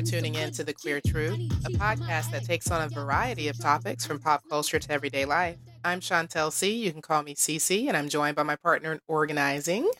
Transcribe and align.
for 0.00 0.06
tuning 0.06 0.34
in 0.34 0.50
to 0.52 0.64
The 0.64 0.72
Queer 0.72 1.00
Truth, 1.06 1.40
a 1.66 1.70
podcast 1.70 2.30
that 2.30 2.44
takes 2.44 2.70
on 2.70 2.82
a 2.82 2.88
variety 2.88 3.48
of 3.48 3.58
topics 3.58 4.06
from 4.06 4.18
pop 4.18 4.42
culture 4.48 4.78
to 4.78 4.92
everyday 4.92 5.24
life. 5.26 5.56
I'm 5.84 6.00
Chantel 6.00 6.52
C. 6.52 6.72
You 6.72 6.92
can 6.92 7.02
call 7.02 7.22
me 7.22 7.34
CC, 7.34 7.86
and 7.86 7.96
I'm 7.96 8.08
joined 8.08 8.36
by 8.36 8.42
my 8.42 8.56
partner 8.56 8.92
in 8.92 9.00
organizing, 9.08 9.90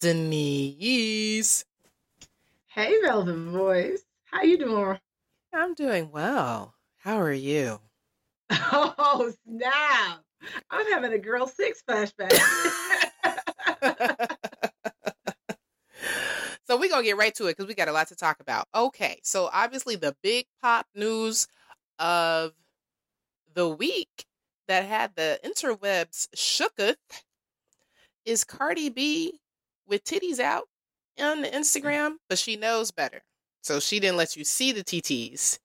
Denise. 0.00 1.64
Hey, 2.68 2.94
Velvet 3.02 3.34
Voice. 3.50 4.02
How 4.24 4.42
you 4.42 4.58
doing? 4.58 4.98
I'm 5.52 5.74
doing 5.74 6.10
well. 6.12 6.74
How 6.98 7.20
are 7.20 7.32
you? 7.32 7.80
Oh, 8.52 9.32
snap. 9.46 10.20
I'm 10.70 10.92
having 10.92 11.12
a 11.12 11.18
girl 11.18 11.48
six 11.48 11.82
flashback. 11.88 12.30
so 16.70 16.76
we're 16.76 16.88
going 16.88 17.02
to 17.02 17.08
get 17.08 17.16
right 17.16 17.34
to 17.34 17.46
it 17.46 17.56
because 17.56 17.66
we 17.66 17.74
got 17.74 17.88
a 17.88 17.92
lot 17.92 18.06
to 18.08 18.14
talk 18.14 18.38
about. 18.38 18.68
Okay, 18.72 19.18
so 19.24 19.50
obviously 19.52 19.96
the 19.96 20.14
big 20.22 20.46
pop 20.62 20.86
news 20.94 21.48
of 21.98 22.52
the 23.54 23.68
week 23.68 24.24
that 24.68 24.84
had 24.84 25.10
the 25.16 25.40
interwebs 25.44 26.28
shooketh 26.36 26.94
is 28.24 28.44
Cardi 28.44 28.88
B 28.88 29.40
with 29.88 30.04
titties 30.04 30.38
out 30.38 30.68
on 31.20 31.42
the 31.42 31.48
Instagram, 31.48 32.14
but 32.28 32.38
she 32.38 32.54
knows 32.54 32.92
better. 32.92 33.22
So 33.62 33.80
she 33.80 33.98
didn't 33.98 34.16
let 34.18 34.36
you 34.36 34.44
see 34.44 34.70
the 34.70 34.84
TTs 34.84 35.58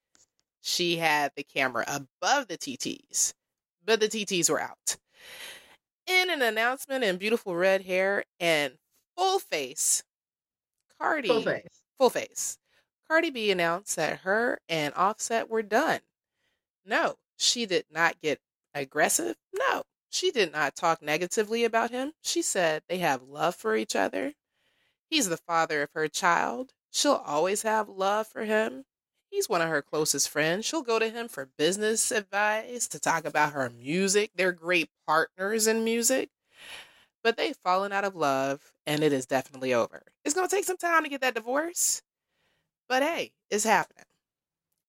she 0.61 0.97
had 0.97 1.31
the 1.35 1.43
camera 1.43 1.85
above 1.87 2.47
the 2.47 2.57
TTs, 2.57 3.35
but 3.85 3.99
the 3.99 4.07
TTs 4.07 4.49
were 4.49 4.59
out. 4.59 4.97
In 6.07 6.31
an 6.31 6.41
announcement 6.41 7.03
in 7.03 7.17
beautiful 7.17 7.55
red 7.55 7.83
hair 7.83 8.23
and 8.39 8.73
full 9.15 9.37
face, 9.37 10.01
Cardi 10.99 11.27
Full 11.29 11.41
face. 11.41 11.81
full 11.97 12.09
face. 12.09 12.57
Cardi 13.07 13.29
B 13.29 13.51
announced 13.51 13.95
that 13.95 14.19
her 14.21 14.59
and 14.67 14.93
Offset 14.95 15.49
were 15.49 15.61
done. 15.63 16.01
No, 16.85 17.17
she 17.37 17.65
did 17.65 17.85
not 17.91 18.21
get 18.21 18.41
aggressive. 18.73 19.37
No, 19.53 19.83
she 20.09 20.31
did 20.31 20.51
not 20.51 20.75
talk 20.75 21.01
negatively 21.01 21.63
about 21.63 21.91
him. 21.91 22.13
She 22.21 22.41
said 22.41 22.83
they 22.87 22.99
have 22.99 23.23
love 23.23 23.55
for 23.55 23.75
each 23.75 23.95
other. 23.95 24.33
He's 25.09 25.29
the 25.29 25.37
father 25.37 25.83
of 25.83 25.91
her 25.93 26.07
child. 26.07 26.73
She'll 26.91 27.13
always 27.25 27.63
have 27.63 27.89
love 27.89 28.27
for 28.27 28.45
him. 28.45 28.85
He's 29.29 29.49
one 29.49 29.61
of 29.61 29.69
her 29.69 29.81
closest 29.81 30.29
friends. 30.29 30.65
She'll 30.65 30.81
go 30.83 30.99
to 30.99 31.09
him 31.09 31.27
for 31.27 31.45
business 31.57 32.11
advice, 32.11 32.87
to 32.89 32.99
talk 32.99 33.25
about 33.25 33.53
her 33.53 33.69
music. 33.69 34.31
They're 34.35 34.51
great 34.53 34.89
partners 35.07 35.67
in 35.67 35.83
music, 35.83 36.29
but 37.23 37.37
they've 37.37 37.57
fallen 37.57 37.91
out 37.91 38.05
of 38.05 38.15
love 38.15 38.71
and 38.87 39.03
it 39.03 39.13
is 39.13 39.25
definitely 39.25 39.73
over. 39.73 40.03
It's 40.25 40.33
going 40.33 40.47
to 40.47 40.55
take 40.55 40.65
some 40.65 40.77
time 40.77 41.03
to 41.03 41.09
get 41.09 41.21
that 41.21 41.35
divorce, 41.35 42.01
but 42.89 43.03
hey, 43.03 43.31
it's 43.49 43.63
happening. 43.63 44.05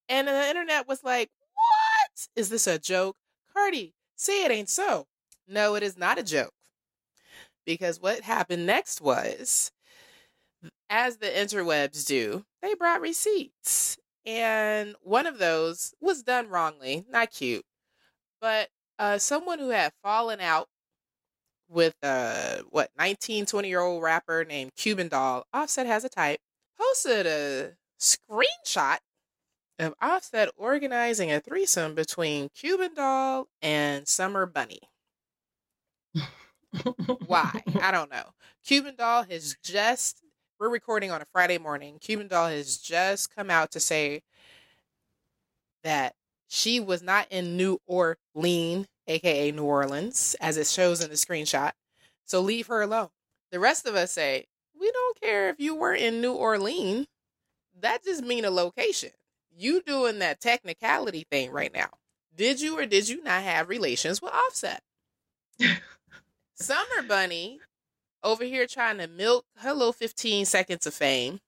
And 0.09 0.27
the 0.27 0.49
internet 0.49 0.89
was 0.89 1.05
like, 1.05 1.31
What? 1.55 2.29
Is 2.35 2.49
this 2.49 2.67
a 2.67 2.79
joke? 2.79 3.17
Cardi, 3.53 3.95
say 4.17 4.45
it 4.45 4.51
ain't 4.51 4.71
so. 4.71 5.07
No, 5.47 5.75
it 5.75 5.83
is 5.83 5.97
not 5.97 6.19
a 6.19 6.23
joke. 6.23 6.53
Because 7.65 8.01
what 8.01 8.21
happened 8.21 8.67
next 8.67 9.01
was, 9.01 9.71
as 10.89 11.19
the 11.19 11.27
interwebs 11.27 12.07
do, 12.07 12.45
they 12.63 12.75
brought 12.75 13.01
receipts 13.01 13.99
and 14.27 14.97
one 15.03 15.27
of 15.27 15.39
those 15.39 15.95
was 16.01 16.23
done 16.23 16.49
wrongly, 16.49 17.05
not 17.09 17.31
cute, 17.31 17.65
but 18.41 18.69
uh, 18.99 19.19
someone 19.19 19.61
who 19.61 19.69
had 19.69 19.93
fallen 20.03 20.41
out 20.41 20.69
with 21.69 21.95
a 22.03 22.63
what 22.71 22.91
19, 22.99 23.47
20 23.47 23.69
year 23.69 23.81
old 23.81 24.03
rapper 24.03 24.45
named 24.45 24.73
Cuban 24.77 25.09
Doll. 25.09 25.47
Offset 25.53 25.87
has 25.87 26.05
a 26.05 26.09
type. 26.09 26.41
Posted 26.79 27.27
a 27.27 27.73
screenshot 27.99 28.99
of 29.79 29.95
Offset 30.01 30.51
organizing 30.57 31.33
a 31.33 31.41
threesome 31.41 31.95
between 31.95 32.49
Cuban 32.55 32.95
Doll 32.95 33.49
and 33.63 34.07
Summer 34.07 34.47
Bunny. 34.47 34.81
Why? 37.27 37.63
I 37.81 37.91
don't 37.91 38.11
know. 38.11 38.25
Cuban 38.65 38.95
Doll 38.97 39.25
has 39.25 39.57
just 39.63 40.23
we're 40.59 40.71
recording 40.71 41.11
on 41.11 41.21
a 41.21 41.27
Friday 41.33 41.59
morning. 41.59 41.99
Cuban 42.01 42.29
Doll 42.29 42.49
has 42.49 42.79
just 42.79 43.35
come 43.35 43.51
out 43.51 43.71
to 43.73 43.81
say 43.81 44.23
that 45.85 46.15
she 46.49 46.81
was 46.81 47.03
not 47.03 47.27
in 47.31 47.57
New 47.57 47.79
Orleans, 47.87 48.87
aka 49.07 49.53
New 49.53 49.65
Orleans, 49.65 50.37
as 50.41 50.57
it 50.57 50.67
shows 50.67 51.01
in 51.01 51.11
the 51.11 51.17
screenshot. 51.17 51.73
So 52.25 52.41
leave 52.41 52.67
her 52.67 52.83
alone. 52.83 53.09
The 53.51 53.61
rest 53.61 53.87
of 53.87 53.95
us 53.95 54.13
say, 54.13 54.47
we 54.79 54.91
don't 54.91 55.21
care 55.21 55.49
if 55.49 55.61
you 55.61 55.75
were 55.75 55.95
in 55.95 56.21
New 56.21 56.33
Orleans. 56.33 57.07
That 57.81 58.05
just 58.05 58.23
mean 58.23 58.45
a 58.45 58.51
location. 58.51 59.11
You 59.57 59.83
doing 59.83 60.19
that 60.19 60.41
technicality 60.41 61.27
thing 61.31 61.51
right 61.51 61.73
now. 61.73 61.91
Did 62.35 62.61
you 62.61 62.79
or 62.79 62.87
did 62.87 63.09
you 63.09 63.23
not 63.23 63.43
have 63.43 63.69
relations 63.69 64.21
with 64.21 64.33
Offset? 64.33 64.83
Summer 66.55 67.03
Bunny 67.07 67.61
over 68.23 68.45
here 68.45 68.67
trying 68.67 68.99
to 68.99 69.07
milk 69.07 69.47
hello 69.59 69.93
15 69.93 70.45
seconds 70.45 70.87
of 70.87 70.93
fame, 70.93 71.41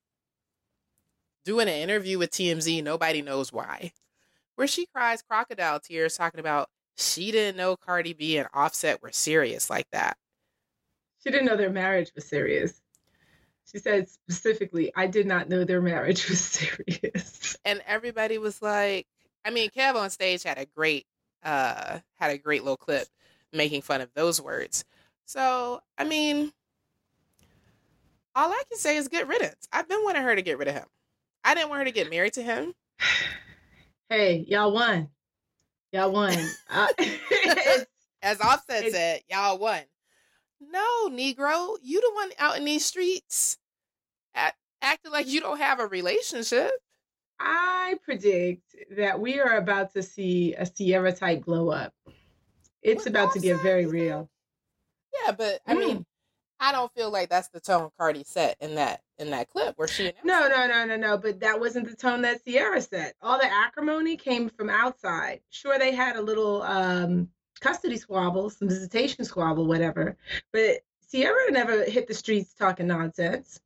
doing 1.44 1.68
an 1.68 1.74
interview 1.74 2.18
with 2.18 2.30
TMZ, 2.30 2.82
nobody 2.82 3.20
knows 3.20 3.52
why, 3.52 3.92
where 4.54 4.66
she 4.66 4.86
cries 4.86 5.22
crocodile 5.22 5.80
tears 5.80 6.16
talking 6.16 6.40
about 6.40 6.70
she 6.98 7.30
didn't 7.30 7.56
know 7.56 7.76
Cardi 7.76 8.12
B 8.12 8.38
and 8.38 8.48
Offset 8.52 9.02
were 9.02 9.12
serious 9.12 9.70
like 9.70 9.86
that. 9.92 10.16
She 11.22 11.30
didn't 11.30 11.46
know 11.46 11.56
their 11.56 11.70
marriage 11.70 12.10
was 12.14 12.24
serious. 12.26 12.80
She 13.70 13.78
said 13.78 14.08
specifically, 14.08 14.92
I 14.96 15.06
did 15.06 15.26
not 15.26 15.48
know 15.48 15.64
their 15.64 15.80
marriage 15.80 16.28
was 16.28 16.40
serious. 16.40 17.56
And 17.64 17.82
everybody 17.86 18.38
was 18.38 18.60
like, 18.62 19.06
I 19.44 19.50
mean, 19.50 19.70
Kev 19.70 19.94
on 19.94 20.10
stage 20.10 20.42
had 20.42 20.58
a 20.58 20.66
great 20.66 21.06
uh 21.44 22.00
had 22.16 22.32
a 22.32 22.38
great 22.38 22.64
little 22.64 22.76
clip 22.76 23.06
making 23.52 23.82
fun 23.82 24.00
of 24.00 24.12
those 24.14 24.40
words. 24.40 24.84
So, 25.24 25.80
I 25.96 26.04
mean, 26.04 26.52
all 28.34 28.50
I 28.50 28.62
can 28.68 28.78
say 28.78 28.96
is 28.96 29.08
good 29.08 29.28
riddance. 29.28 29.68
I've 29.72 29.88
been 29.88 30.02
wanting 30.02 30.22
her 30.22 30.34
to 30.34 30.42
get 30.42 30.58
rid 30.58 30.68
of 30.68 30.74
him. 30.74 30.86
I 31.44 31.54
didn't 31.54 31.68
want 31.68 31.80
her 31.80 31.84
to 31.84 31.92
get 31.92 32.10
married 32.10 32.34
to 32.34 32.42
him. 32.42 32.74
Hey, 34.10 34.46
y'all 34.48 34.72
won. 34.72 35.10
Y'all 35.92 36.12
won. 36.12 36.32
As 38.20 38.40
Offset 38.40 38.90
said, 38.90 39.20
y'all 39.30 39.58
won. 39.58 39.80
No, 40.60 41.08
Negro, 41.08 41.76
you 41.82 42.00
the 42.00 42.10
one 42.14 42.30
out 42.38 42.56
in 42.58 42.64
these 42.64 42.84
streets 42.84 43.58
at, 44.34 44.54
acting 44.82 45.12
like 45.12 45.28
you 45.28 45.40
don't 45.40 45.58
have 45.58 45.78
a 45.78 45.86
relationship. 45.86 46.70
I 47.38 47.94
predict 48.02 48.74
that 48.96 49.20
we 49.20 49.38
are 49.38 49.56
about 49.56 49.92
to 49.94 50.02
see 50.02 50.54
a 50.54 50.66
Ciara 50.66 51.12
type 51.12 51.42
glow 51.42 51.70
up. 51.70 51.94
It's 52.82 53.04
With 53.04 53.08
about 53.08 53.32
to 53.34 53.40
get 53.40 53.62
very 53.62 53.86
real. 53.86 54.28
Yeah, 55.24 55.32
but 55.32 55.60
I 55.66 55.74
hmm. 55.74 55.78
mean, 55.78 56.06
I 56.60 56.72
don't 56.72 56.92
feel 56.94 57.10
like 57.10 57.28
that's 57.28 57.48
the 57.48 57.60
tone 57.60 57.90
Cardi 57.98 58.24
set 58.24 58.56
in 58.60 58.74
that 58.76 59.02
in 59.18 59.30
that 59.30 59.48
clip 59.50 59.76
where 59.76 59.88
she 59.88 60.12
No, 60.24 60.44
it. 60.46 60.50
no, 60.50 60.66
no, 60.66 60.84
no, 60.84 60.96
no. 60.96 61.18
But 61.18 61.40
that 61.40 61.60
wasn't 61.60 61.88
the 61.88 61.96
tone 61.96 62.22
that 62.22 62.44
Ciara 62.44 62.80
set. 62.80 63.14
All 63.22 63.38
the 63.38 63.46
acrimony 63.52 64.16
came 64.16 64.48
from 64.48 64.70
outside. 64.70 65.40
Sure, 65.50 65.78
they 65.78 65.92
had 65.92 66.16
a 66.16 66.22
little 66.22 66.62
um, 66.62 67.28
custody 67.60 67.96
squabble, 67.96 68.50
some 68.50 68.68
visitation 68.68 69.24
squabble, 69.24 69.66
whatever. 69.66 70.16
But 70.52 70.80
Ciara 71.10 71.50
never 71.50 71.84
hit 71.84 72.06
the 72.08 72.14
streets 72.14 72.54
talking 72.54 72.86
nonsense. 72.86 73.60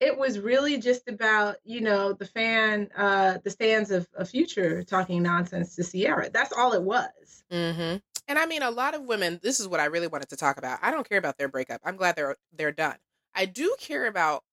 It 0.00 0.16
was 0.16 0.38
really 0.38 0.78
just 0.78 1.08
about, 1.08 1.56
you 1.62 1.82
know, 1.82 2.14
the 2.14 2.24
fan, 2.24 2.88
uh, 2.96 3.38
the 3.44 3.50
stands 3.50 3.90
of, 3.90 4.08
of 4.14 4.30
Future 4.30 4.82
talking 4.82 5.22
nonsense 5.22 5.76
to 5.76 5.84
Ciara. 5.84 6.30
That's 6.30 6.54
all 6.54 6.72
it 6.72 6.82
was. 6.82 7.44
Mm-hmm. 7.52 7.96
And 8.30 8.38
I 8.38 8.46
mean, 8.46 8.62
a 8.62 8.70
lot 8.70 8.94
of 8.94 9.02
women. 9.02 9.40
This 9.42 9.58
is 9.58 9.66
what 9.66 9.80
I 9.80 9.86
really 9.86 10.06
wanted 10.06 10.28
to 10.28 10.36
talk 10.36 10.56
about. 10.56 10.78
I 10.82 10.92
don't 10.92 11.06
care 11.06 11.18
about 11.18 11.36
their 11.36 11.48
breakup. 11.48 11.80
I'm 11.84 11.96
glad 11.96 12.14
they're 12.14 12.36
they're 12.56 12.70
done. 12.70 12.94
I 13.34 13.44
do 13.44 13.74
care 13.80 14.06
about 14.06 14.44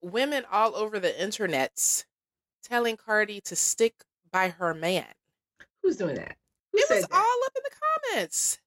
women 0.00 0.44
all 0.50 0.76
over 0.76 1.00
the 1.00 1.10
internets 1.10 2.04
telling 2.62 2.96
Cardi 2.96 3.40
to 3.46 3.56
stick 3.56 4.04
by 4.30 4.50
her 4.50 4.74
man. 4.74 5.08
Who's 5.82 5.96
doing 5.96 6.14
that? 6.14 6.36
Who 6.72 6.78
it 6.78 6.86
was 6.88 7.00
that? 7.00 7.12
all 7.12 7.40
up 7.46 7.52
in 7.56 7.62
the 7.64 8.12
comments. 8.12 8.60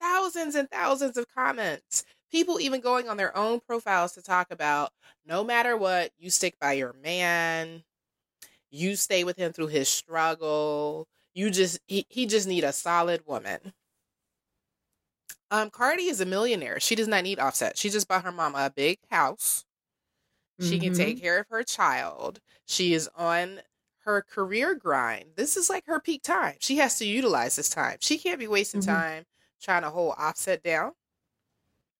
Thousands 0.00 0.54
and 0.54 0.70
thousands 0.70 1.18
of 1.18 1.26
comments. 1.34 2.06
People 2.30 2.58
even 2.58 2.80
going 2.80 3.06
on 3.06 3.18
their 3.18 3.36
own 3.36 3.60
profiles 3.60 4.12
to 4.12 4.22
talk 4.22 4.50
about 4.50 4.92
no 5.26 5.44
matter 5.44 5.76
what, 5.76 6.10
you 6.18 6.30
stick 6.30 6.54
by 6.58 6.72
your 6.72 6.94
man. 7.04 7.84
You 8.70 8.96
stay 8.96 9.24
with 9.24 9.36
him 9.36 9.52
through 9.52 9.66
his 9.66 9.90
struggle. 9.90 11.06
You 11.34 11.50
just 11.50 11.78
he, 11.86 12.06
he 12.08 12.24
just 12.26 12.46
need 12.48 12.64
a 12.64 12.72
solid 12.72 13.26
woman. 13.26 13.74
Um, 15.50 15.70
Cardi 15.70 16.04
is 16.04 16.20
a 16.20 16.26
millionaire. 16.26 16.80
She 16.80 16.94
does 16.94 17.08
not 17.08 17.22
need 17.24 17.38
offset. 17.38 17.76
She 17.76 17.90
just 17.90 18.08
bought 18.08 18.24
her 18.24 18.32
mama 18.32 18.58
a 18.66 18.70
big 18.70 18.98
house. 19.10 19.64
She 20.60 20.78
can 20.78 20.92
Mhm. 20.92 20.94
take 20.94 21.20
care 21.20 21.38
of 21.40 21.48
her 21.50 21.62
child. 21.64 22.40
She 22.66 22.94
is 22.94 23.08
on 23.16 23.62
her 24.00 24.22
career 24.22 24.74
grind. 24.74 25.36
This 25.36 25.56
is 25.56 25.70
like 25.70 25.86
her 25.86 26.00
peak 26.00 26.22
time. 26.22 26.58
She 26.60 26.78
has 26.78 26.98
to 26.98 27.06
utilize 27.06 27.56
this 27.56 27.68
time. 27.70 27.98
She 28.00 28.18
can't 28.18 28.38
be 28.40 28.48
wasting 28.48 28.80
Mhm. 28.80 28.82
time 28.82 29.26
trying 29.60 29.82
to 29.82 29.90
hold 29.90 30.14
offset 30.18 30.62
down. 30.62 30.94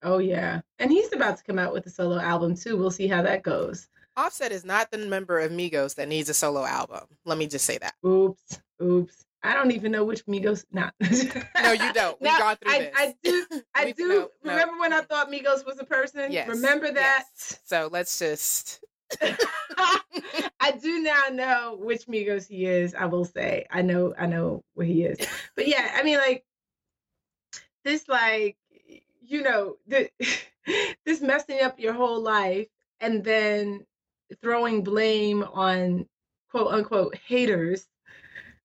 Oh 0.02 0.18
yeah, 0.18 0.60
and 0.78 0.90
he's 0.90 1.12
about 1.12 1.36
to 1.38 1.44
come 1.44 1.58
out 1.58 1.72
with 1.72 1.86
a 1.86 1.90
solo 1.90 2.18
album 2.18 2.54
too. 2.56 2.76
We'll 2.76 2.90
see 2.90 3.06
how 3.08 3.22
that 3.22 3.42
goes. 3.42 3.88
Offset 4.16 4.52
is 4.52 4.64
not 4.64 4.90
the 4.90 4.98
member 4.98 5.38
of 5.40 5.50
Migos 5.52 5.94
that 5.96 6.08
needs 6.08 6.28
a 6.28 6.34
solo 6.34 6.64
album. 6.64 7.04
Let 7.24 7.38
me 7.38 7.46
just 7.46 7.64
say 7.64 7.78
that. 7.78 7.94
Oops, 8.06 8.60
oops. 8.82 9.24
I 9.42 9.54
don't 9.54 9.72
even 9.72 9.90
know 9.90 10.04
which 10.04 10.24
Migos. 10.26 10.64
Not. 10.70 10.94
no, 11.00 11.72
you 11.72 11.92
don't. 11.92 12.20
We 12.20 12.28
Now, 12.28 12.38
gone 12.38 12.56
through 12.56 12.72
I, 12.72 12.78
this. 12.78 12.90
I 12.96 13.14
do. 13.24 13.46
I 13.74 13.84
We- 13.86 13.92
do. 13.94 14.08
no, 14.08 14.28
no. 14.44 14.50
remember 14.52 14.78
when 14.78 14.92
I 14.92 15.00
thought 15.00 15.30
Migos 15.32 15.66
was 15.66 15.78
a 15.80 15.84
person? 15.84 16.30
Yes. 16.30 16.48
Remember 16.48 16.92
that? 16.92 17.24
yes. 17.38 17.58
So 17.64 17.88
let's 17.90 18.18
just. 18.18 18.84
I 20.60 20.70
do 20.80 21.02
now 21.02 21.24
know 21.32 21.76
which 21.80 22.06
Migos 22.06 22.46
he 22.48 22.66
is. 22.66 22.94
I 22.94 23.06
will 23.06 23.24
say. 23.24 23.66
I 23.70 23.82
know. 23.82 24.14
I 24.18 24.26
know 24.26 24.62
what 24.74 24.86
he 24.86 25.04
is. 25.04 25.18
But 25.56 25.66
yeah, 25.68 25.90
I 25.94 26.02
mean, 26.02 26.18
like 26.18 26.44
this, 27.84 28.08
like 28.08 28.56
you 29.20 29.42
know, 29.42 29.76
the, 29.86 30.08
this 31.04 31.20
messing 31.20 31.60
up 31.62 31.78
your 31.80 31.92
whole 31.94 32.20
life 32.20 32.68
and 33.00 33.24
then 33.24 33.84
throwing 34.40 34.82
blame 34.84 35.42
on 35.42 36.06
quote 36.50 36.68
unquote 36.72 37.16
haters 37.26 37.86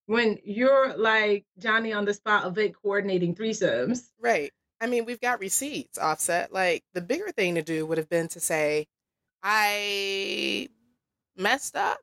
when 0.05 0.37
you're 0.43 0.95
like 0.97 1.45
Johnny 1.59 1.93
on 1.93 2.05
the 2.05 2.13
spot 2.13 2.45
event 2.45 2.75
coordinating 2.81 3.35
threesomes. 3.35 4.07
Right. 4.19 4.51
I 4.79 4.87
mean, 4.87 5.05
we've 5.05 5.19
got 5.19 5.39
receipts 5.39 5.97
offset. 5.97 6.53
Like 6.53 6.83
the 6.93 7.01
bigger 7.01 7.31
thing 7.31 7.55
to 7.55 7.61
do 7.61 7.85
would 7.85 7.97
have 7.97 8.09
been 8.09 8.27
to 8.29 8.39
say, 8.39 8.85
I 9.43 10.69
messed 11.35 11.75
up. 11.75 11.99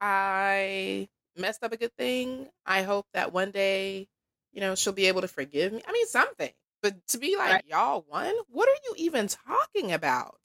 I 0.00 1.08
messed 1.36 1.64
up 1.64 1.72
a 1.72 1.76
good 1.76 1.94
thing. 1.96 2.48
I 2.66 2.82
hope 2.82 3.06
that 3.14 3.32
one 3.32 3.50
day, 3.50 4.06
you 4.52 4.60
know, 4.60 4.74
she'll 4.74 4.92
be 4.92 5.06
able 5.06 5.22
to 5.22 5.28
forgive 5.28 5.72
me. 5.72 5.82
I 5.86 5.92
mean, 5.92 6.06
something. 6.06 6.50
But 6.82 6.94
to 7.08 7.18
be 7.18 7.36
like, 7.36 7.52
Right. 7.52 7.64
y'all 7.66 8.04
won? 8.08 8.32
What 8.50 8.68
are 8.68 8.78
you 8.86 8.94
even 8.98 9.26
talking 9.28 9.92
about? 9.92 10.38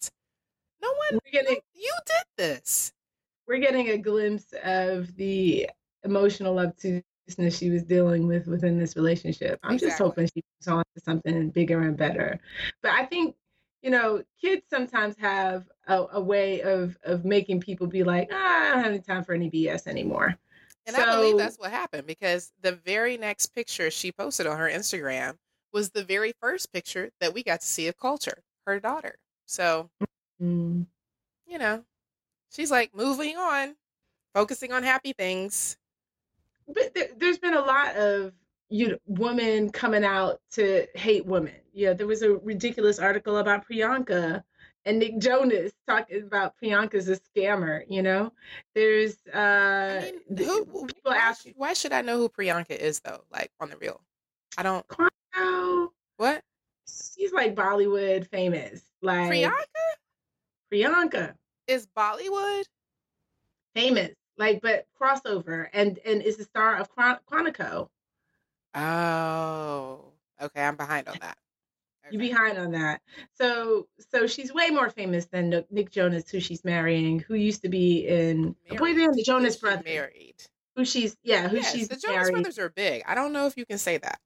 No 0.81 0.89
one, 0.89 1.19
We're 1.25 1.31
getting 1.31 1.57
you 1.73 1.93
did 2.05 2.23
this. 2.37 2.93
we're 3.47 3.59
getting 3.59 3.89
a 3.89 3.97
glimpse 3.97 4.53
of 4.63 5.15
the 5.15 5.69
emotional 6.03 6.59
obtuseness 6.59 7.57
she 7.57 7.69
was 7.69 7.83
dealing 7.83 8.27
with 8.27 8.47
within 8.47 8.77
this 8.77 8.95
relationship. 8.95 9.59
I'm 9.63 9.77
just 9.77 9.97
hoping 9.97 10.27
she 10.33 10.43
on 10.67 10.83
to 10.95 11.01
something 11.03 11.49
bigger 11.49 11.81
and 11.81 11.95
better. 11.97 12.39
But 12.81 12.91
I 12.91 13.05
think, 13.05 13.35
you 13.81 13.89
know, 13.91 14.23
kids 14.41 14.63
sometimes 14.69 15.15
have 15.17 15.65
a, 15.87 16.05
a 16.13 16.21
way 16.21 16.61
of 16.61 16.97
of 17.03 17.25
making 17.25 17.61
people 17.61 17.87
be 17.87 18.03
like, 18.03 18.29
ah, 18.31 18.65
I 18.65 18.69
don't 18.69 18.83
have 18.83 18.91
any 18.93 18.99
time 18.99 19.23
for 19.23 19.33
any 19.33 19.49
BS 19.49 19.87
anymore. 19.87 20.35
And 20.85 20.95
I 20.95 21.15
believe 21.15 21.37
that's 21.37 21.57
what 21.59 21.71
happened 21.71 22.07
because 22.07 22.51
the 22.61 22.71
very 22.71 23.15
next 23.17 23.47
picture 23.47 23.91
she 23.91 24.11
posted 24.11 24.47
on 24.47 24.57
her 24.57 24.69
Instagram 24.69 25.35
was 25.71 25.91
the 25.91 26.03
very 26.03 26.33
first 26.41 26.73
picture 26.73 27.11
that 27.19 27.33
we 27.33 27.43
got 27.43 27.61
to 27.61 27.67
see 27.67 27.87
of 27.87 27.97
Culture, 27.97 28.41
her 28.65 28.79
daughter. 28.79 29.15
So, 29.45 29.89
Mm. 30.41 30.85
you 31.45 31.57
know, 31.57 31.83
she's 32.51 32.71
like 32.71 32.95
moving 32.95 33.37
on, 33.37 33.75
focusing 34.33 34.71
on 34.71 34.83
happy 34.83 35.13
things. 35.13 35.77
But 36.67 36.93
there, 36.93 37.09
there's 37.17 37.39
been 37.39 37.55
a 37.55 37.61
lot 37.61 37.95
of 37.95 38.33
you 38.69 38.89
know, 38.89 38.97
women 39.07 39.71
coming 39.71 40.03
out 40.03 40.39
to 40.51 40.85
hate 40.95 41.25
women. 41.25 41.55
Yeah, 41.73 41.93
there 41.93 42.07
was 42.07 42.21
a 42.21 42.35
ridiculous 42.35 42.99
article 42.99 43.37
about 43.37 43.67
Priyanka 43.67 44.43
and 44.85 44.99
Nick 44.99 45.17
Jonas 45.17 45.71
talking 45.87 46.23
about 46.23 46.53
Priyanka's 46.61 47.09
a 47.09 47.19
scammer. 47.19 47.83
You 47.87 48.03
know, 48.03 48.31
there's 48.75 49.17
uh, 49.33 50.01
I 50.03 50.11
mean, 50.29 50.47
who, 50.47 50.65
people 50.85 51.11
why, 51.11 51.17
ask, 51.17 51.45
why 51.55 51.73
should 51.73 51.93
I 51.93 52.01
know 52.01 52.17
who 52.17 52.29
Priyanka 52.29 52.77
is 52.77 52.99
though? 52.99 53.23
Like 53.31 53.51
on 53.59 53.69
the 53.69 53.77
real, 53.77 54.01
I 54.57 54.63
don't. 54.63 54.85
oh, 55.35 55.91
What 56.17 56.43
she's 56.87 57.33
like 57.33 57.55
Bollywood 57.55 58.27
famous, 58.27 58.81
like 59.01 59.31
Priyanka 59.31 59.88
Priyanka 60.71 61.33
is 61.67 61.87
Bollywood? 61.97 62.63
famous, 63.75 64.11
like 64.37 64.61
but 64.61 64.87
crossover, 64.99 65.67
and 65.73 65.99
and 66.05 66.21
is 66.21 66.37
the 66.37 66.43
star 66.43 66.75
of 66.77 66.89
Chron- 66.89 67.19
Quantico. 67.31 67.89
Oh, 68.75 70.05
okay. 70.41 70.63
I'm 70.63 70.75
behind 70.75 71.07
on 71.07 71.17
that. 71.21 71.37
Okay. 72.07 72.17
behind 72.17 72.57
on 72.57 72.71
that. 72.71 73.01
So 73.35 73.87
so 74.11 74.25
she's 74.27 74.53
way 74.53 74.69
more 74.69 74.89
famous 74.89 75.25
than 75.25 75.63
Nick- 75.69 75.91
Jonas, 75.91 76.29
who 76.29 76.39
she's 76.39 76.63
marrying, 76.65 77.19
who 77.19 77.35
used 77.35 77.61
to 77.63 77.69
be 77.69 78.07
in 78.07 78.55
Boy 78.77 78.95
Band, 78.95 79.15
the 79.15 79.23
Jonas 79.23 79.57
Brothers. 79.57 79.85
married. 79.85 80.35
Who 80.75 80.85
she's 80.85 81.15
yeah, 81.23 81.47
who 81.47 81.57
yes, 81.57 81.71
she's 81.73 81.87
the 81.87 81.95
Jonas 81.95 82.29
married. 82.29 82.31
Brothers 82.33 82.59
are 82.59 82.69
big. 82.69 83.03
I 83.05 83.15
don't 83.15 83.33
know 83.33 83.45
if 83.47 83.57
you 83.57 83.65
can 83.65 83.77
say 83.77 83.97
that. 83.97 84.19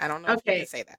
I 0.00 0.08
don't 0.08 0.22
know 0.22 0.32
if 0.32 0.40
you 0.44 0.52
can 0.52 0.66
say 0.66 0.82
that. 0.84 0.98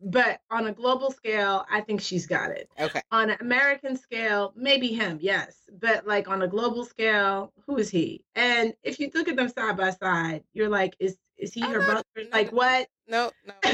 But 0.00 0.40
on 0.50 0.66
a 0.66 0.72
global 0.72 1.10
scale, 1.10 1.64
I 1.70 1.80
think 1.80 2.00
she's 2.02 2.26
got 2.26 2.50
it. 2.50 2.68
Okay. 2.78 3.00
On 3.12 3.30
an 3.30 3.38
American 3.40 3.96
scale, 3.96 4.52
maybe 4.54 4.88
him, 4.88 5.18
yes. 5.20 5.56
But 5.80 6.06
like 6.06 6.28
on 6.28 6.42
a 6.42 6.48
global 6.48 6.84
scale, 6.84 7.52
who 7.66 7.78
is 7.78 7.88
he? 7.88 8.22
And 8.34 8.74
if 8.82 9.00
you 9.00 9.10
look 9.14 9.28
at 9.28 9.36
them 9.36 9.48
side 9.48 9.76
by 9.76 9.90
side, 9.90 10.44
you're 10.52 10.68
like, 10.68 10.94
is 11.00 11.16
is 11.38 11.52
he 11.54 11.62
I'm 11.62 11.70
her 11.72 11.78
not- 11.78 11.86
brother? 11.86 12.04
no, 12.16 12.24
Like 12.32 12.50
what? 12.52 12.88
No, 13.08 13.30
no. 13.46 13.54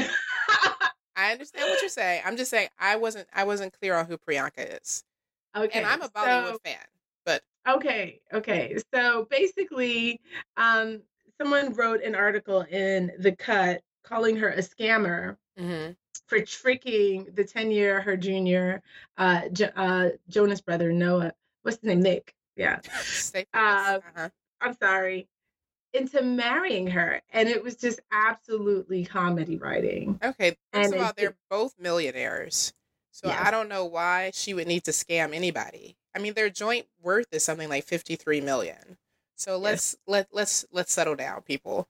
I 1.15 1.31
understand 1.31 1.69
what 1.69 1.81
you're 1.81 1.89
saying. 1.89 2.21
I'm 2.25 2.37
just 2.37 2.49
saying 2.49 2.69
I 2.79 2.95
wasn't 2.95 3.27
I 3.33 3.43
wasn't 3.43 3.77
clear 3.77 3.95
on 3.95 4.05
who 4.05 4.17
Priyanka 4.17 4.81
is. 4.81 5.03
okay. 5.55 5.79
And 5.79 5.85
I'm 5.87 6.01
a 6.01 6.09
Bollywood 6.09 6.53
so- 6.53 6.57
fan. 6.65 6.77
But 7.25 7.41
Okay, 7.67 8.21
okay. 8.33 8.77
So 8.93 9.27
basically, 9.29 10.19
um, 10.57 11.01
someone 11.39 11.73
wrote 11.73 12.01
an 12.03 12.15
article 12.15 12.61
in 12.61 13.11
The 13.19 13.31
Cut 13.33 13.81
calling 14.03 14.35
her 14.37 14.49
a 14.49 14.59
scammer 14.59 15.37
mhm. 15.59 15.95
For 16.27 16.39
tricking 16.41 17.27
the 17.33 17.43
10 17.43 17.71
year, 17.71 18.01
her 18.01 18.15
junior, 18.17 18.81
uh, 19.17 19.49
jo- 19.49 19.71
uh, 19.75 20.09
Jonas 20.29 20.61
brother, 20.61 20.91
Noah. 20.91 21.33
What's 21.63 21.77
his 21.77 21.87
name? 21.87 22.01
Nick. 22.01 22.33
Yeah. 22.55 22.79
Uh. 23.53 23.99
Uh-huh. 24.15 24.29
I'm 24.61 24.75
sorry. 24.77 25.27
Into 25.93 26.21
marrying 26.23 26.87
her. 26.87 27.21
And 27.31 27.47
it 27.49 27.63
was 27.63 27.75
just 27.75 27.99
absolutely 28.11 29.05
comedy 29.05 29.57
writing. 29.57 30.19
Okay. 30.23 30.55
First 30.71 30.85
and 30.85 30.93
of 30.95 31.01
all, 31.01 31.09
it- 31.09 31.15
they're 31.17 31.35
both 31.49 31.73
millionaires. 31.79 32.73
So 33.11 33.27
Yes. 33.27 33.41
I 33.45 33.51
don't 33.51 33.69
know 33.69 33.85
why 33.85 34.31
she 34.33 34.53
would 34.53 34.67
need 34.67 34.83
to 34.85 34.91
scam 34.91 35.35
anybody. 35.35 35.95
I 36.15 36.19
mean, 36.19 36.33
their 36.33 36.49
joint 36.49 36.87
worth 37.01 37.27
is 37.31 37.43
something 37.43 37.69
like 37.69 37.85
53 37.85 38.41
million. 38.41 38.97
So 39.35 39.57
let's 39.57 39.95
let 40.07 40.27
let's 40.31 40.65
let's 40.71 40.91
settle 40.93 41.15
down, 41.15 41.41
people. 41.41 41.87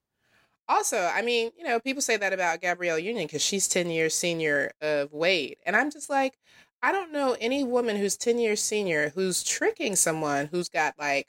Also, 0.74 0.98
I 1.06 1.22
mean, 1.22 1.52
you 1.56 1.64
know, 1.64 1.80
people 1.80 2.02
say 2.02 2.18
that 2.18 2.34
about 2.34 2.60
Gabrielle 2.60 2.98
Union 2.98 3.28
because 3.28 3.44
she's 3.44 3.68
10 3.68 3.92
years 3.92 4.16
senior 4.16 4.72
of 4.82 5.14
Wade. 5.14 5.58
And 5.68 5.76
I'm 5.76 5.92
just 5.92 6.10
like, 6.10 6.40
I 6.82 6.92
don't 6.92 7.12
know 7.12 7.38
any 7.40 7.64
woman 7.64 7.96
who's 7.96 8.18
10 8.18 8.40
years 8.40 8.60
senior 8.60 9.10
who's 9.10 9.44
tricking 9.44 9.96
someone 9.96 10.48
who's 10.48 10.70
got 10.70 10.96
like 10.98 11.28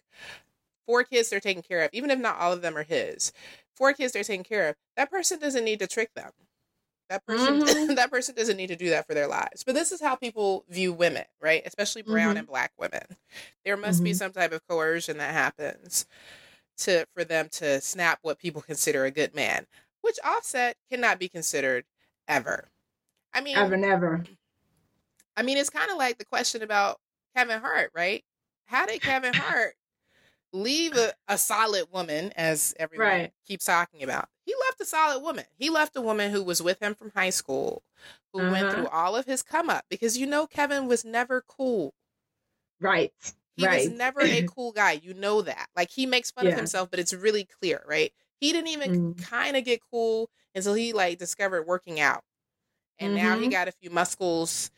four 0.86 1.04
kids 1.04 1.30
they're 1.30 1.40
taking 1.40 1.62
care 1.62 1.82
of, 1.84 1.90
even 1.92 2.10
if 2.10 2.18
not 2.18 2.38
all 2.38 2.52
of 2.52 2.62
them 2.62 2.76
are 2.76 2.84
his. 2.84 3.32
Four 3.76 3.92
kids 3.94 4.12
they're 4.12 4.24
taking 4.24 4.44
care 4.44 4.70
of. 4.70 4.76
That 4.96 5.10
person 5.10 5.38
doesn't 5.40 5.64
need 5.64 5.80
to 5.80 5.86
trick 5.86 6.14
them. 6.14 6.32
That 7.10 7.26
person 7.26 7.60
Mhm. 7.66 7.96
that 7.96 8.10
person 8.10 8.34
doesn't 8.34 8.56
need 8.56 8.68
to 8.68 8.76
do 8.76 8.90
that 8.90 9.06
for 9.06 9.14
their 9.14 9.28
lives. 9.28 9.64
But 9.64 9.74
this 9.74 9.92
is 9.92 10.00
how 10.00 10.16
people 10.16 10.64
view 10.68 10.92
women, 10.92 11.24
right? 11.40 11.62
Especially 11.66 12.02
brown 12.02 12.36
Mhm. 12.36 12.38
and 12.38 12.46
black 12.46 12.72
women. 12.78 13.04
There 13.64 13.76
must 13.76 14.02
be 14.02 14.12
Mhm. 14.12 14.14
some 14.14 14.32
type 14.32 14.52
of 14.52 14.66
coercion 14.68 15.18
that 15.18 15.34
happens 15.34 16.06
to 16.78 17.06
for 17.14 17.24
them 17.24 17.48
to 17.50 17.80
snap 17.80 18.18
what 18.22 18.38
people 18.38 18.62
consider 18.62 19.04
a 19.04 19.10
good 19.10 19.34
man, 19.34 19.66
which 20.02 20.18
Offset 20.24 20.76
cannot 20.90 21.18
be 21.18 21.28
considered 21.28 21.84
ever. 22.28 22.70
I 23.34 23.40
mean, 23.42 23.56
Ever, 23.60 23.76
never. 23.78 24.24
I 25.36 25.42
mean, 25.42 25.58
it's 25.58 25.70
kind 25.70 25.90
of 25.90 25.96
like 25.96 26.18
the 26.18 26.24
question 26.24 26.62
about 26.62 27.00
Kevin 27.36 27.60
Hart, 27.60 27.90
right? 27.94 28.24
How 28.66 28.86
did 28.86 29.02
Kevin 29.02 29.34
Hart 29.38 29.74
leave 30.52 30.96
a, 30.96 31.14
a 31.28 31.38
solid 31.38 31.90
woman, 31.92 32.32
as 32.36 32.74
everyone 32.78 33.18
Right. 33.18 33.32
keeps 33.46 33.66
talking 33.66 34.02
about? 34.04 34.28
He 34.46 34.54
left 34.68 34.80
a 34.80 34.86
solid 34.86 35.22
woman. 35.22 35.46
He 35.58 35.70
left 35.70 35.96
a 35.96 36.02
woman 36.02 36.32
who 36.32 36.42
was 36.44 36.62
with 36.62 36.80
him 36.82 36.94
from 36.96 37.12
high 37.12 37.30
school, 37.30 37.84
who 38.32 38.42
went 38.44 38.68
Uh-huh. 38.68 38.70
through 38.70 38.88
all 38.88 39.16
of 39.16 39.26
his 39.26 39.42
come 39.42 39.70
up 39.70 39.86
because 39.90 40.18
you 40.18 40.26
know 40.26 40.46
Kevin 40.46 40.88
was 40.88 41.04
never 41.04 41.42
cool. 41.42 41.94
Right. 42.80 43.12
He 43.56 43.66
Right. 43.66 43.86
was 43.86 43.90
never 43.90 44.20
a 44.20 44.42
cool 44.46 44.72
guy. 44.72 44.92
You 44.92 45.14
know 45.14 45.42
that. 45.42 45.68
Like 45.76 45.90
he 45.90 46.06
makes 46.06 46.30
fun 46.30 46.46
of 46.46 46.54
himself, 46.54 46.90
but 46.90 47.00
it's 47.00 47.12
really 47.14 47.44
clear, 47.44 47.82
right? 47.86 48.12
He 48.40 48.52
didn't 48.52 48.68
even 48.68 48.90
Mm. 48.90 49.18
kind 49.18 49.56
of 49.56 49.64
get 49.64 49.80
cool 49.90 50.30
until 50.54 50.74
he 50.74 50.92
like 50.92 51.18
discovered 51.18 51.64
working 51.64 52.00
out. 52.00 52.22
And 52.98 53.14
now 53.14 53.36
he 53.38 53.48
Mhm. 53.48 53.50
got 53.50 53.68
a 53.68 53.72
few 53.72 53.90
muscles. 53.90 54.70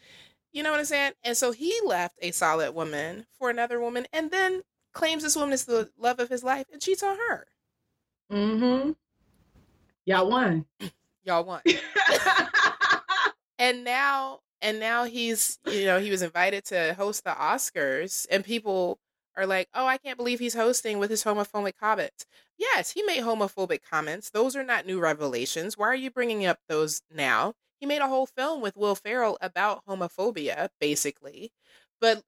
You 0.52 0.62
know 0.62 0.70
what 0.72 0.80
I'm 0.80 0.86
saying? 0.86 1.14
And 1.24 1.36
so 1.36 1.52
he 1.52 1.78
left 1.84 2.16
a 2.22 2.30
solid 2.32 2.72
woman 2.74 3.26
for 3.38 3.50
another 3.50 3.80
woman 3.80 4.06
and 4.12 4.30
then 4.30 4.62
claims 4.92 5.22
this 5.22 5.36
woman 5.36 5.52
is 5.54 5.64
the 5.66 5.90
love 5.98 6.20
of 6.20 6.28
his 6.30 6.44
life 6.44 6.66
and 6.72 6.80
cheats 6.82 7.02
on 7.02 7.16
her. 7.18 7.48
Mm-hmm. 8.30 8.92
Y'all 10.04 10.28
won. 10.30 10.64
Y'all 11.24 11.44
won. 11.44 11.62
and 13.58 13.84
now 13.84 14.40
and 14.66 14.80
now 14.80 15.04
he's 15.04 15.58
you 15.66 15.84
know 15.84 16.00
he 16.00 16.10
was 16.10 16.22
invited 16.22 16.64
to 16.64 16.92
host 16.94 17.22
the 17.24 17.30
oscars 17.30 18.26
and 18.30 18.44
people 18.44 18.98
are 19.36 19.46
like 19.46 19.68
oh 19.74 19.86
i 19.86 19.96
can't 19.96 20.18
believe 20.18 20.40
he's 20.40 20.54
hosting 20.54 20.98
with 20.98 21.08
his 21.08 21.22
homophobic 21.22 21.74
comments 21.78 22.26
yes 22.58 22.90
he 22.90 23.02
made 23.04 23.22
homophobic 23.22 23.80
comments 23.88 24.30
those 24.30 24.56
are 24.56 24.64
not 24.64 24.84
new 24.84 24.98
revelations 24.98 25.78
why 25.78 25.86
are 25.86 25.94
you 25.94 26.10
bringing 26.10 26.44
up 26.44 26.58
those 26.68 27.00
now 27.14 27.54
he 27.78 27.86
made 27.86 28.02
a 28.02 28.08
whole 28.08 28.26
film 28.26 28.60
with 28.60 28.76
will 28.76 28.96
ferrell 28.96 29.38
about 29.40 29.84
homophobia 29.86 30.68
basically 30.80 31.52
but 32.00 32.22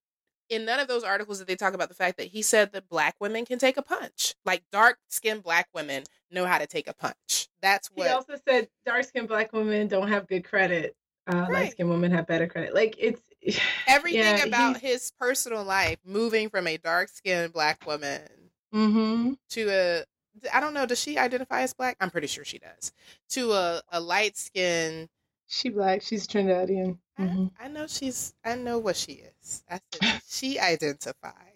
in 0.48 0.64
none 0.64 0.80
of 0.80 0.88
those 0.88 1.04
articles 1.04 1.38
did 1.38 1.46
they 1.46 1.56
talk 1.56 1.74
about 1.74 1.88
the 1.88 1.94
fact 1.94 2.16
that 2.16 2.28
he 2.28 2.40
said 2.40 2.72
that 2.72 2.88
black 2.88 3.14
women 3.20 3.44
can 3.44 3.58
take 3.58 3.76
a 3.76 3.82
punch. 3.82 4.34
Like 4.46 4.62
dark 4.72 4.96
skinned 5.08 5.42
black 5.42 5.68
women 5.74 6.04
know 6.30 6.46
how 6.46 6.56
to 6.56 6.66
take 6.66 6.88
a 6.88 6.94
punch. 6.94 7.48
That's 7.60 7.88
what 7.88 8.06
He 8.06 8.12
also 8.14 8.36
said 8.48 8.68
dark 8.86 9.04
skinned 9.04 9.28
black 9.28 9.52
women 9.52 9.88
don't 9.88 10.08
have 10.08 10.26
good 10.26 10.44
credit. 10.44 10.96
Uh, 11.28 11.48
Right. 11.48 11.52
Light 11.52 11.70
skinned 11.72 11.90
women 11.90 12.10
have 12.12 12.26
better 12.26 12.46
credit. 12.46 12.74
Like 12.74 12.96
it's 12.98 13.20
everything 13.86 14.38
Yeah, 14.38 14.44
about 14.44 14.78
his 14.80 15.10
personal 15.18 15.64
life, 15.64 15.98
moving 16.04 16.48
from 16.50 16.66
a 16.66 16.76
dark 16.78 17.08
skinned 17.08 17.52
black 17.52 17.84
woman 17.86 18.50
hmm 18.72 19.32
to 19.50 19.70
a 19.70 20.04
I 20.52 20.60
don't 20.60 20.74
know, 20.74 20.86
does 20.86 21.00
she 21.00 21.18
identify 21.18 21.62
as 21.62 21.74
black? 21.74 21.96
I'm 22.00 22.10
pretty 22.10 22.28
sure 22.28 22.44
she 22.44 22.58
does. 22.60 22.92
To 23.30 23.52
a, 23.52 23.82
a 23.90 24.00
light 24.00 24.36
skinned 24.36 25.08
She 25.48 25.68
black. 25.68 26.02
She's 26.02 26.28
Trinidadian. 26.28 27.00
Mhm. 27.18 27.50
I 27.58 27.68
know 27.68 27.86
she's 27.86 28.34
I 28.44 28.54
know 28.54 28.78
what 28.78 28.96
she 28.96 29.12
is. 29.40 29.62
I 29.68 29.80
said 29.92 30.00
she 30.26 30.58
identify. 30.58 31.50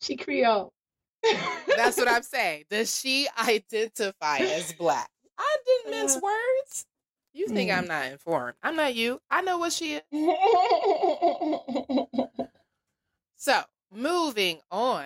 She 0.00 0.16
Creole. 0.16 0.72
That's 1.74 1.98
what 1.98 2.08
I'm 2.08 2.22
saying. 2.22 2.64
Does 2.70 2.96
she 2.96 3.28
identify 3.38 4.40
as 4.40 4.72
black? 4.72 5.10
I 5.38 5.56
didn't 5.66 5.90
mince 5.90 6.16
Uh, 6.16 6.20
words. 6.20 6.86
You 7.34 7.48
think 7.48 7.70
mm. 7.70 7.78
I'm 7.78 7.86
not 7.86 8.06
informed. 8.06 8.54
I'm 8.62 8.76
not 8.76 8.94
you. 8.94 9.20
I 9.30 9.42
know 9.42 9.58
what 9.58 9.72
she 9.72 9.94
is. 9.94 10.02
So, 13.44 13.60
moving 13.92 14.60
on. 14.70 15.04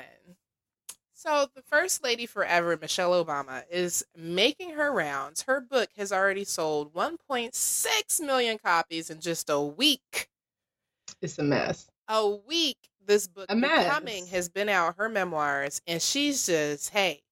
So, 1.13 1.49
the 1.57 1.63
First 1.63 2.05
Lady 2.05 2.25
Forever, 2.25 2.79
Michelle 2.81 3.25
Obama, 3.25 3.65
is 3.69 4.05
making 4.17 4.75
her 4.75 4.93
rounds. 4.93 5.43
Her 5.43 5.61
book 5.61 5.89
has 5.97 6.13
already 6.13 6.45
sold 6.45 6.95
1.6 6.95 8.21
million 8.21 8.59
copies 8.65 9.11
in 9.11 9.19
just 9.19 9.51
a 9.51 9.61
week. 9.61 10.29
it's 11.21 11.41
a 11.41 11.43
mess. 11.43 11.89
A 12.07 12.29
week, 12.29 12.79
this 13.05 13.27
book 13.27 13.47
A 13.49 13.57
mess. 13.57 13.87
Becoming 13.87 14.29
has 14.29 14.49
been 14.49 14.69
out, 14.69 14.95
her 14.99 15.09
memoirs, 15.09 15.83
and 15.89 16.01
she's 16.01 16.47
just, 16.47 16.91
hey, 16.91 17.23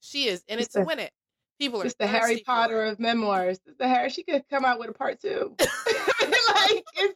she 0.00 0.28
is 0.28 0.42
in 0.48 0.58
it 0.58 0.72
to 0.72 0.84
win 0.84 1.00
it. 1.00 1.12
People 1.58 1.82
are 1.82 1.86
It's 1.86 1.94
the 1.94 2.06
Harry 2.06 2.42
Potter 2.44 2.84
of 2.84 2.98
memoirs. 2.98 3.60
It's 3.66 3.78
the 3.78 3.88
Harry. 3.88 4.10
She 4.10 4.22
could 4.22 4.44
come 4.50 4.64
out 4.64 4.78
with 4.78 4.90
a 4.90 4.92
part 4.92 5.20
two. 5.20 5.54
like 5.60 6.84
it's 6.96 7.14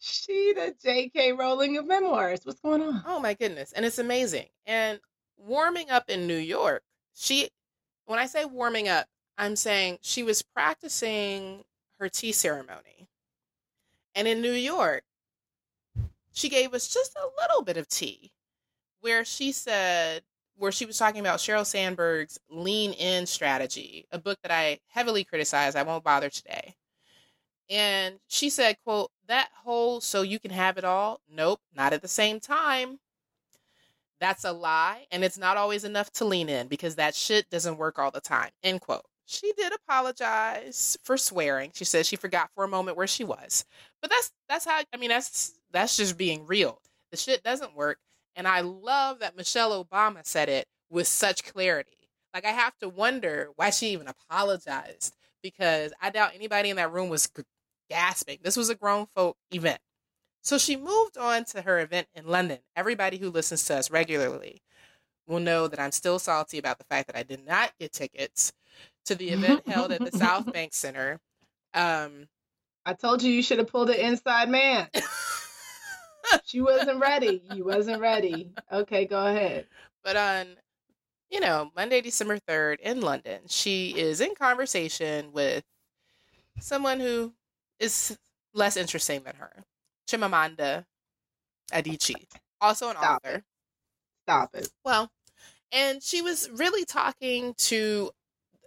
she 0.00 0.52
the 0.52 0.74
J.K. 0.82 1.32
Rowling 1.32 1.76
of 1.76 1.86
memoirs. 1.86 2.40
What's 2.44 2.60
going 2.60 2.82
on? 2.82 3.02
Oh 3.06 3.18
my 3.18 3.34
goodness. 3.34 3.72
And 3.72 3.84
it's 3.84 3.98
amazing. 3.98 4.46
And 4.66 5.00
warming 5.36 5.90
up 5.90 6.04
in 6.08 6.26
New 6.26 6.36
York, 6.36 6.82
she, 7.14 7.48
when 8.06 8.18
I 8.18 8.26
say 8.26 8.44
warming 8.44 8.88
up, 8.88 9.06
I'm 9.36 9.56
saying 9.56 9.98
she 10.02 10.22
was 10.22 10.42
practicing 10.42 11.64
her 11.98 12.08
tea 12.08 12.32
ceremony. 12.32 13.08
And 14.14 14.26
in 14.26 14.40
New 14.40 14.52
York, 14.52 15.04
she 16.32 16.48
gave 16.48 16.74
us 16.74 16.88
just 16.92 17.16
a 17.16 17.28
little 17.40 17.62
bit 17.62 17.76
of 17.76 17.88
tea 17.88 18.32
where 19.00 19.24
she 19.24 19.52
said, 19.52 20.22
where 20.58 20.72
she 20.72 20.86
was 20.86 20.98
talking 20.98 21.20
about 21.20 21.38
Sheryl 21.38 21.66
Sandberg's 21.66 22.38
lean 22.50 22.92
in 22.92 23.26
strategy, 23.26 24.06
a 24.12 24.18
book 24.18 24.38
that 24.42 24.52
I 24.52 24.80
heavily 24.88 25.24
criticize. 25.24 25.76
I 25.76 25.82
won't 25.82 26.04
bother 26.04 26.28
today. 26.28 26.74
And 27.70 28.18
she 28.28 28.50
said, 28.50 28.76
quote, 28.84 29.10
that 29.26 29.50
whole 29.64 30.00
so 30.00 30.22
you 30.22 30.38
can 30.38 30.50
have 30.50 30.78
it 30.78 30.84
all. 30.84 31.20
Nope, 31.30 31.60
not 31.74 31.92
at 31.92 32.02
the 32.02 32.08
same 32.08 32.40
time. 32.40 32.98
That's 34.20 34.44
a 34.44 34.52
lie. 34.52 35.06
And 35.12 35.22
it's 35.22 35.38
not 35.38 35.56
always 35.56 35.84
enough 35.84 36.10
to 36.14 36.24
lean 36.24 36.48
in 36.48 36.66
because 36.66 36.96
that 36.96 37.14
shit 37.14 37.48
doesn't 37.50 37.78
work 37.78 37.98
all 37.98 38.10
the 38.10 38.20
time. 38.20 38.50
End 38.62 38.80
quote. 38.80 39.04
She 39.26 39.52
did 39.52 39.72
apologize 39.74 40.96
for 41.04 41.18
swearing. 41.18 41.70
She 41.74 41.84
said 41.84 42.06
she 42.06 42.16
forgot 42.16 42.50
for 42.54 42.64
a 42.64 42.68
moment 42.68 42.96
where 42.96 43.06
she 43.06 43.24
was. 43.24 43.66
But 44.00 44.10
that's 44.10 44.32
that's 44.48 44.64
how 44.64 44.80
I 44.92 44.96
mean 44.96 45.10
that's 45.10 45.52
that's 45.70 45.98
just 45.98 46.16
being 46.16 46.46
real. 46.46 46.80
The 47.10 47.18
shit 47.18 47.42
doesn't 47.42 47.76
work. 47.76 47.98
And 48.38 48.48
I 48.48 48.60
love 48.60 49.18
that 49.18 49.36
Michelle 49.36 49.84
Obama 49.84 50.24
said 50.24 50.48
it 50.48 50.66
with 50.90 51.08
such 51.08 51.44
clarity. 51.44 52.08
Like 52.32 52.46
I 52.46 52.52
have 52.52 52.78
to 52.78 52.88
wonder 52.88 53.48
why 53.56 53.70
she 53.70 53.88
even 53.88 54.06
apologized 54.08 55.16
because 55.42 55.92
I 56.00 56.10
doubt 56.10 56.32
anybody 56.36 56.70
in 56.70 56.76
that 56.76 56.92
room 56.92 57.08
was 57.08 57.28
g- 57.36 57.42
gasping. 57.90 58.38
This 58.42 58.56
was 58.56 58.70
a 58.70 58.76
grown 58.76 59.06
folk 59.06 59.36
event. 59.50 59.80
So 60.42 60.56
she 60.56 60.76
moved 60.76 61.18
on 61.18 61.46
to 61.46 61.62
her 61.62 61.80
event 61.80 62.06
in 62.14 62.28
London. 62.28 62.60
Everybody 62.76 63.18
who 63.18 63.28
listens 63.28 63.64
to 63.66 63.76
us 63.76 63.90
regularly 63.90 64.62
will 65.26 65.40
know 65.40 65.66
that 65.66 65.80
I'm 65.80 65.92
still 65.92 66.20
salty 66.20 66.58
about 66.58 66.78
the 66.78 66.84
fact 66.84 67.08
that 67.08 67.16
I 67.16 67.24
did 67.24 67.44
not 67.44 67.72
get 67.80 67.92
tickets 67.92 68.52
to 69.06 69.16
the 69.16 69.30
event 69.30 69.62
held 69.66 69.90
at 69.90 70.04
the 70.04 70.16
South 70.16 70.46
Bank 70.52 70.74
Center. 70.74 71.18
Um, 71.74 72.28
I 72.86 72.94
told 72.94 73.22
you 73.22 73.32
you 73.32 73.42
should 73.42 73.58
have 73.58 73.68
pulled 73.68 73.90
it 73.90 73.98
inside 73.98 74.48
man. 74.48 74.88
she 76.44 76.60
wasn't 76.60 77.00
ready. 77.00 77.42
You 77.50 77.64
wasn't 77.64 78.00
ready. 78.00 78.52
Okay, 78.72 79.06
go 79.06 79.26
ahead. 79.26 79.66
but 80.04 80.16
on, 80.16 80.46
you 81.30 81.40
know, 81.40 81.70
Monday, 81.76 82.00
December 82.00 82.38
3rd 82.38 82.80
in 82.80 83.00
London, 83.00 83.42
she 83.48 83.96
is 83.96 84.20
in 84.20 84.34
conversation 84.34 85.32
with 85.32 85.64
someone 86.60 87.00
who 87.00 87.34
is 87.80 88.18
less 88.54 88.76
interesting 88.76 89.22
than 89.24 89.36
her, 89.36 89.64
Chimamanda 90.08 90.86
Adichie, 91.72 92.26
also 92.60 92.90
an 92.90 92.96
Stop 92.96 93.22
author. 93.24 93.44
Stop 94.24 94.54
it. 94.54 94.68
Well, 94.84 95.10
and 95.72 96.02
she 96.02 96.22
was 96.22 96.50
really 96.50 96.84
talking 96.84 97.54
to 97.58 98.10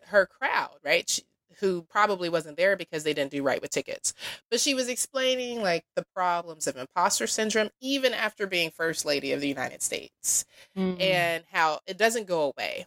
her 0.08 0.26
crowd, 0.28 0.78
right? 0.84 1.10
She, 1.10 1.24
who 1.62 1.84
probably 1.84 2.28
wasn't 2.28 2.58
there 2.58 2.76
because 2.76 3.04
they 3.04 3.14
didn't 3.14 3.32
do 3.32 3.44
right 3.44 3.62
with 3.62 3.72
tickets. 3.72 4.14
But 4.50 4.60
she 4.60 4.74
was 4.74 4.90
explaining 4.90 5.62
like 5.62 5.86
the 5.96 6.06
problems 6.14 6.68
of 6.68 6.76
imposter 6.76 7.28
syndrome 7.28 7.70
even 7.80 8.14
after 8.14 8.48
being 8.48 8.72
first 8.72 9.06
lady 9.06 9.32
of 9.32 9.40
the 9.42 9.48
United 9.48 9.82
States 9.82 10.46
Mm. 10.76 11.02
and 11.02 11.44
how 11.52 11.80
it 11.88 11.98
doesn't 11.98 12.28
go 12.28 12.54
away. 12.56 12.86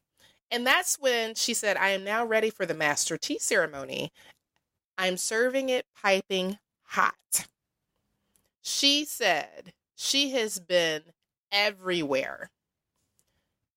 And 0.50 0.66
that's 0.66 0.98
when 0.98 1.34
she 1.34 1.54
said, 1.54 1.76
I 1.76 1.90
am 1.90 2.04
now 2.04 2.24
ready 2.24 2.50
for 2.50 2.66
the 2.66 2.74
master 2.74 3.16
tea 3.18 3.38
ceremony. 3.38 4.12
I'm 4.98 5.16
serving 5.16 5.68
it 5.68 5.86
piping 6.00 6.58
hot. 6.84 7.46
She 8.62 9.04
said 9.04 9.72
she 9.94 10.30
has 10.30 10.58
been 10.58 11.02
everywhere. 11.52 12.50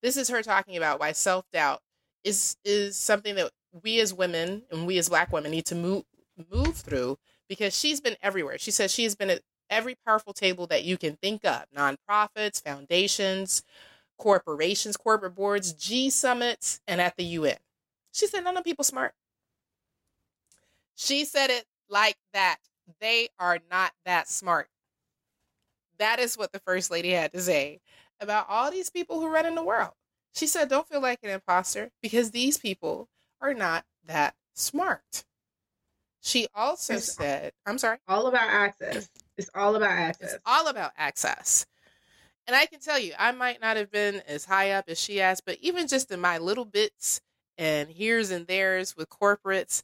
This 0.01 0.17
is 0.17 0.29
her 0.29 0.41
talking 0.43 0.77
about 0.77 0.99
why 0.99 1.11
self 1.11 1.45
doubt 1.51 1.81
is 2.23 2.57
is 2.63 2.95
something 2.97 3.35
that 3.35 3.51
we 3.83 3.99
as 3.99 4.13
women 4.13 4.63
and 4.71 4.87
we 4.87 4.97
as 4.97 5.09
black 5.09 5.31
women 5.31 5.51
need 5.51 5.65
to 5.67 5.75
move 5.75 6.03
move 6.51 6.75
through 6.75 7.17
because 7.49 7.77
she's 7.77 7.99
been 8.01 8.15
everywhere. 8.21 8.57
She 8.57 8.71
says 8.71 8.93
she 8.93 9.03
has 9.03 9.15
been 9.15 9.29
at 9.29 9.41
every 9.69 9.95
powerful 10.05 10.33
table 10.33 10.67
that 10.67 10.83
you 10.83 10.97
can 10.97 11.15
think 11.15 11.45
of, 11.45 11.65
nonprofits, 11.75 12.63
foundations, 12.63 13.63
corporations, 14.17 14.97
corporate 14.97 15.35
boards, 15.35 15.73
G 15.73 16.09
summits, 16.09 16.81
and 16.87 17.01
at 17.01 17.17
the 17.17 17.23
UN. 17.23 17.57
She 18.11 18.27
said 18.27 18.43
none 18.43 18.57
of 18.57 18.63
people 18.63 18.83
smart. 18.83 19.13
She 20.95 21.25
said 21.25 21.49
it 21.49 21.65
like 21.89 22.17
that. 22.33 22.57
They 22.99 23.29
are 23.39 23.59
not 23.69 23.93
that 24.05 24.27
smart. 24.27 24.69
That 25.99 26.19
is 26.19 26.37
what 26.37 26.51
the 26.51 26.59
first 26.59 26.91
lady 26.91 27.11
had 27.11 27.31
to 27.33 27.41
say 27.41 27.81
about 28.19 28.47
all 28.49 28.71
these 28.71 28.89
people 28.89 29.19
who 29.19 29.27
run 29.29 29.45
in 29.45 29.55
the 29.55 29.63
world. 29.63 29.93
She 30.33 30.47
said, 30.47 30.69
Don't 30.69 30.87
feel 30.87 31.01
like 31.01 31.19
an 31.23 31.29
imposter 31.29 31.91
because 32.01 32.31
these 32.31 32.57
people 32.57 33.09
are 33.41 33.53
not 33.53 33.85
that 34.05 34.35
smart. 34.53 35.25
She 36.21 36.47
also 36.55 36.93
It's- 36.93 37.15
said, 37.15 37.53
I'm 37.65 37.77
sorry, 37.77 37.97
all 38.07 38.27
about 38.27 38.49
access. 38.49 39.09
It's 39.37 39.49
all 39.53 39.75
about 39.75 39.91
access. 39.91 40.33
it's 40.33 40.41
all 40.45 40.67
about 40.67 40.91
access. 40.97 41.65
And 42.47 42.55
I 42.55 42.65
can 42.65 42.79
tell 42.79 42.97
you, 42.97 43.13
I 43.19 43.31
might 43.33 43.61
not 43.61 43.77
have 43.77 43.91
been 43.91 44.21
as 44.27 44.45
high 44.45 44.71
up 44.71 44.85
as 44.87 44.99
she 44.99 45.17
has, 45.17 45.41
but 45.41 45.57
even 45.61 45.87
just 45.87 46.09
in 46.11 46.19
my 46.21 46.37
little 46.37 46.65
bits 46.65 47.21
and 47.57 47.89
here's 47.89 48.31
and 48.31 48.47
there's 48.47 48.95
with 48.95 49.09
corporates 49.09 49.83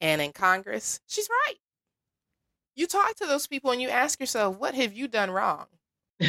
and 0.00 0.20
in 0.20 0.32
Congress, 0.32 1.00
she's 1.06 1.28
right. 1.46 1.56
You 2.74 2.86
talk 2.86 3.14
to 3.16 3.26
those 3.26 3.46
people 3.46 3.70
and 3.70 3.80
you 3.80 3.88
ask 3.88 4.18
yourself, 4.18 4.58
what 4.58 4.74
have 4.74 4.92
you 4.92 5.06
done 5.08 5.30
wrong? 5.30 5.66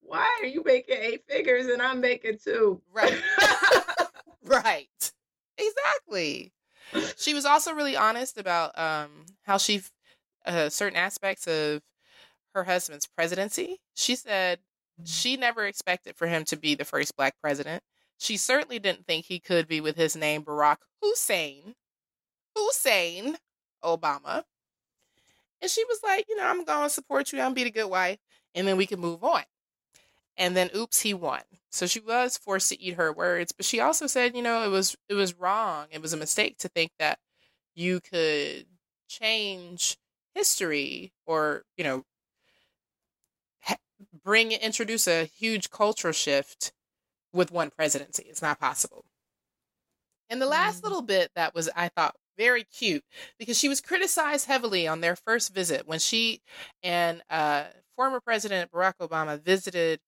Why 0.00 0.38
are 0.40 0.46
you 0.46 0.62
making 0.64 0.96
eight 0.98 1.24
figures 1.28 1.66
and 1.66 1.82
I'm 1.82 2.00
making 2.00 2.38
two? 2.42 2.80
Right. 2.92 3.20
Right. 4.46 5.12
Exactly. 5.58 6.52
She 7.16 7.34
was 7.34 7.44
also 7.44 7.72
really 7.74 7.96
honest 7.96 8.38
about 8.38 8.78
um, 8.78 9.26
how 9.44 9.58
she, 9.58 9.82
uh, 10.46 10.68
certain 10.68 10.96
aspects 10.98 11.46
of 11.46 11.82
her 12.54 12.64
husband's 12.64 13.06
presidency. 13.06 13.80
She 13.94 14.16
said 14.16 14.60
she 15.04 15.36
never 15.36 15.66
expected 15.66 16.16
for 16.16 16.26
him 16.28 16.44
to 16.46 16.56
be 16.56 16.74
the 16.74 16.84
first 16.84 17.16
black 17.16 17.34
president. 17.42 17.82
She 18.18 18.36
certainly 18.36 18.78
didn't 18.78 19.06
think 19.06 19.26
he 19.26 19.40
could 19.40 19.68
be 19.68 19.80
with 19.80 19.96
his 19.96 20.16
name 20.16 20.44
Barack 20.44 20.78
Hussein, 21.02 21.74
Hussein 22.56 23.36
Obama. 23.84 24.44
And 25.60 25.70
she 25.70 25.84
was 25.84 26.00
like, 26.02 26.26
you 26.28 26.36
know, 26.36 26.44
I'm 26.44 26.64
going 26.64 26.84
to 26.88 26.90
support 26.90 27.32
you. 27.32 27.40
I'm 27.40 27.54
be 27.54 27.64
the 27.64 27.70
good 27.70 27.86
wife. 27.88 28.18
And 28.54 28.66
then 28.66 28.76
we 28.76 28.86
can 28.86 29.00
move 29.00 29.22
on. 29.24 29.42
And 30.36 30.56
then 30.56 30.70
oops, 30.76 31.00
he 31.02 31.14
won. 31.14 31.42
So 31.76 31.86
she 31.86 32.00
was 32.00 32.38
forced 32.38 32.70
to 32.70 32.80
eat 32.80 32.94
her 32.94 33.12
words, 33.12 33.52
but 33.52 33.66
she 33.66 33.80
also 33.80 34.06
said, 34.06 34.36
you 34.36 34.42
know, 34.42 34.64
it 34.64 34.70
was 34.70 34.96
it 35.08 35.14
was 35.14 35.34
wrong. 35.34 35.88
It 35.90 36.02
was 36.02 36.12
a 36.12 36.16
mistake 36.16 36.58
to 36.58 36.68
think 36.68 36.92
that 36.98 37.18
you 37.74 38.00
could 38.00 38.66
change 39.08 39.98
history 40.34 41.12
or, 41.26 41.64
you 41.76 41.84
know, 41.84 42.04
bring 44.24 44.52
introduce 44.52 45.06
a 45.06 45.24
huge 45.24 45.70
cultural 45.70 46.12
shift 46.12 46.72
with 47.32 47.52
one 47.52 47.70
presidency. 47.70 48.24
It's 48.24 48.42
not 48.42 48.60
possible. 48.60 49.04
And 50.28 50.40
the 50.42 50.46
last 50.46 50.82
Mm. 50.82 50.84
little 50.84 51.02
bit 51.02 51.30
that 51.34 51.54
was 51.54 51.68
I 51.74 51.88
thought 51.88 52.16
very 52.36 52.64
cute 52.64 53.04
because 53.38 53.58
she 53.58 53.68
was 53.68 53.80
criticized 53.80 54.46
heavily 54.46 54.86
on 54.86 55.00
their 55.00 55.16
first 55.16 55.54
visit 55.54 55.86
when 55.86 55.98
she 55.98 56.42
and 56.82 57.22
uh, 57.30 57.68
former 57.96 58.20
President 58.20 58.70
Barack 58.70 58.94
Obama 59.00 59.40
visited 59.40 60.00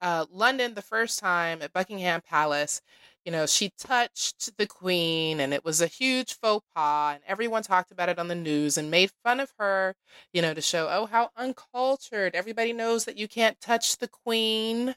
uh, 0.00 0.26
London 0.30 0.74
the 0.74 0.82
first 0.82 1.18
time 1.18 1.62
at 1.62 1.72
Buckingham 1.72 2.20
Palace. 2.20 2.80
You 3.24 3.32
know, 3.32 3.46
she 3.46 3.70
touched 3.78 4.56
the 4.56 4.66
Queen, 4.66 5.40
and 5.40 5.52
it 5.52 5.64
was 5.64 5.82
a 5.82 5.86
huge 5.86 6.34
faux 6.34 6.64
pas, 6.74 7.14
and 7.14 7.22
everyone 7.26 7.62
talked 7.62 7.90
about 7.90 8.08
it 8.08 8.18
on 8.18 8.28
the 8.28 8.34
news 8.34 8.78
and 8.78 8.90
made 8.90 9.10
fun 9.22 9.40
of 9.40 9.52
her. 9.58 9.94
You 10.32 10.42
know, 10.42 10.54
to 10.54 10.62
show 10.62 10.88
oh 10.90 11.06
how 11.06 11.30
uncultured. 11.36 12.34
Everybody 12.34 12.72
knows 12.72 13.04
that 13.04 13.18
you 13.18 13.28
can't 13.28 13.60
touch 13.60 13.98
the 13.98 14.08
Queen. 14.08 14.94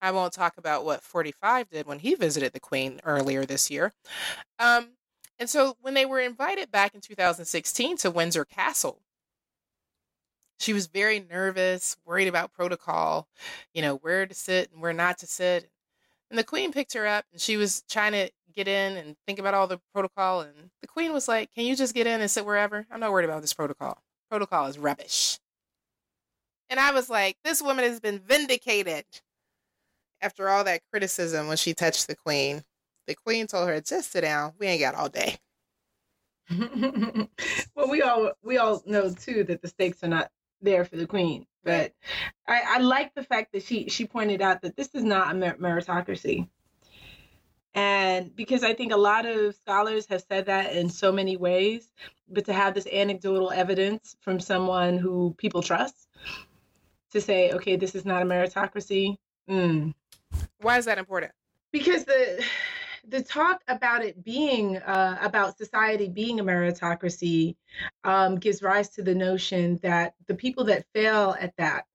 I 0.00 0.12
won't 0.12 0.32
talk 0.32 0.56
about 0.58 0.84
what 0.84 1.02
45 1.02 1.70
did 1.70 1.86
when 1.86 1.98
he 1.98 2.14
visited 2.14 2.52
the 2.52 2.60
Queen 2.60 3.00
earlier 3.04 3.44
this 3.44 3.70
year. 3.70 3.92
Um, 4.58 4.90
and 5.38 5.50
so 5.50 5.76
when 5.80 5.94
they 5.94 6.06
were 6.06 6.20
invited 6.20 6.70
back 6.70 6.94
in 6.94 7.00
2016 7.00 7.96
to 7.98 8.10
Windsor 8.10 8.44
Castle, 8.44 9.00
she 10.58 10.72
was 10.72 10.86
very 10.86 11.20
nervous, 11.20 11.96
worried 12.04 12.28
about 12.28 12.52
protocol, 12.52 13.28
you 13.72 13.82
know, 13.82 13.96
where 13.96 14.26
to 14.26 14.34
sit 14.34 14.70
and 14.72 14.82
where 14.82 14.92
not 14.92 15.18
to 15.18 15.26
sit. 15.26 15.70
And 16.30 16.38
the 16.38 16.44
Queen 16.44 16.72
picked 16.72 16.94
her 16.94 17.06
up 17.06 17.24
and 17.32 17.40
she 17.40 17.56
was 17.56 17.82
trying 17.88 18.12
to 18.12 18.30
get 18.54 18.68
in 18.68 18.96
and 18.96 19.16
think 19.26 19.38
about 19.38 19.54
all 19.54 19.68
the 19.68 19.80
protocol. 19.94 20.40
And 20.40 20.70
the 20.80 20.88
Queen 20.88 21.12
was 21.12 21.28
like, 21.28 21.52
Can 21.54 21.64
you 21.64 21.76
just 21.76 21.94
get 21.94 22.06
in 22.06 22.20
and 22.20 22.30
sit 22.30 22.44
wherever? 22.44 22.86
I'm 22.90 23.00
not 23.00 23.12
worried 23.12 23.24
about 23.24 23.40
this 23.40 23.54
protocol. 23.54 24.02
Protocol 24.30 24.66
is 24.66 24.78
rubbish. 24.78 25.38
And 26.68 26.78
I 26.80 26.90
was 26.90 27.08
like, 27.08 27.36
This 27.44 27.62
woman 27.62 27.84
has 27.84 28.00
been 28.00 28.18
vindicated 28.18 29.04
after 30.20 30.48
all 30.48 30.64
that 30.64 30.82
criticism 30.90 31.46
when 31.46 31.56
she 31.56 31.72
touched 31.72 32.08
the 32.08 32.16
Queen. 32.16 32.64
The 33.06 33.14
Queen 33.14 33.46
told 33.46 33.68
her, 33.68 33.80
Just 33.80 34.10
sit 34.10 34.22
down. 34.22 34.54
We 34.58 34.66
ain't 34.66 34.80
got 34.80 34.96
all 34.96 35.08
day. 35.08 35.38
well, 37.74 37.90
we 37.90 38.02
all 38.02 38.32
we 38.42 38.56
all 38.58 38.82
know 38.86 39.12
too 39.12 39.44
that 39.44 39.60
the 39.60 39.68
stakes 39.68 40.02
are 40.02 40.08
not 40.08 40.30
there 40.62 40.84
for 40.84 40.96
the 40.96 41.06
queen. 41.06 41.46
But 41.64 41.92
I, 42.46 42.62
I 42.66 42.78
like 42.78 43.14
the 43.14 43.22
fact 43.22 43.52
that 43.52 43.62
she 43.62 43.88
she 43.88 44.06
pointed 44.06 44.40
out 44.40 44.62
that 44.62 44.76
this 44.76 44.88
is 44.94 45.04
not 45.04 45.30
a 45.30 45.34
meritocracy, 45.34 46.48
and 47.74 48.34
because 48.34 48.64
I 48.64 48.74
think 48.74 48.92
a 48.92 48.96
lot 48.96 49.26
of 49.26 49.54
scholars 49.56 50.06
have 50.06 50.22
said 50.22 50.46
that 50.46 50.74
in 50.74 50.88
so 50.88 51.12
many 51.12 51.36
ways, 51.36 51.90
but 52.28 52.46
to 52.46 52.52
have 52.52 52.74
this 52.74 52.86
anecdotal 52.86 53.50
evidence 53.50 54.16
from 54.20 54.40
someone 54.40 54.98
who 54.98 55.34
people 55.36 55.62
trust 55.62 56.08
to 57.12 57.20
say, 57.20 57.52
okay, 57.52 57.76
this 57.76 57.94
is 57.94 58.04
not 58.04 58.22
a 58.22 58.24
meritocracy. 58.24 59.16
Mm, 59.48 59.94
Why 60.60 60.78
is 60.78 60.84
that 60.86 60.98
important? 60.98 61.32
because 61.70 62.04
the 62.04 62.42
the 63.08 63.22
talk 63.22 63.62
about 63.68 64.04
it 64.04 64.22
being 64.22 64.76
uh, 64.76 65.18
about 65.20 65.56
society 65.56 66.08
being 66.08 66.40
a 66.40 66.44
meritocracy 66.44 67.56
um, 68.04 68.36
gives 68.36 68.62
rise 68.62 68.90
to 68.90 69.02
the 69.02 69.14
notion 69.14 69.78
that 69.82 70.14
the 70.26 70.34
people 70.34 70.64
that 70.64 70.84
fail 70.94 71.34
at 71.40 71.56
that 71.56 71.86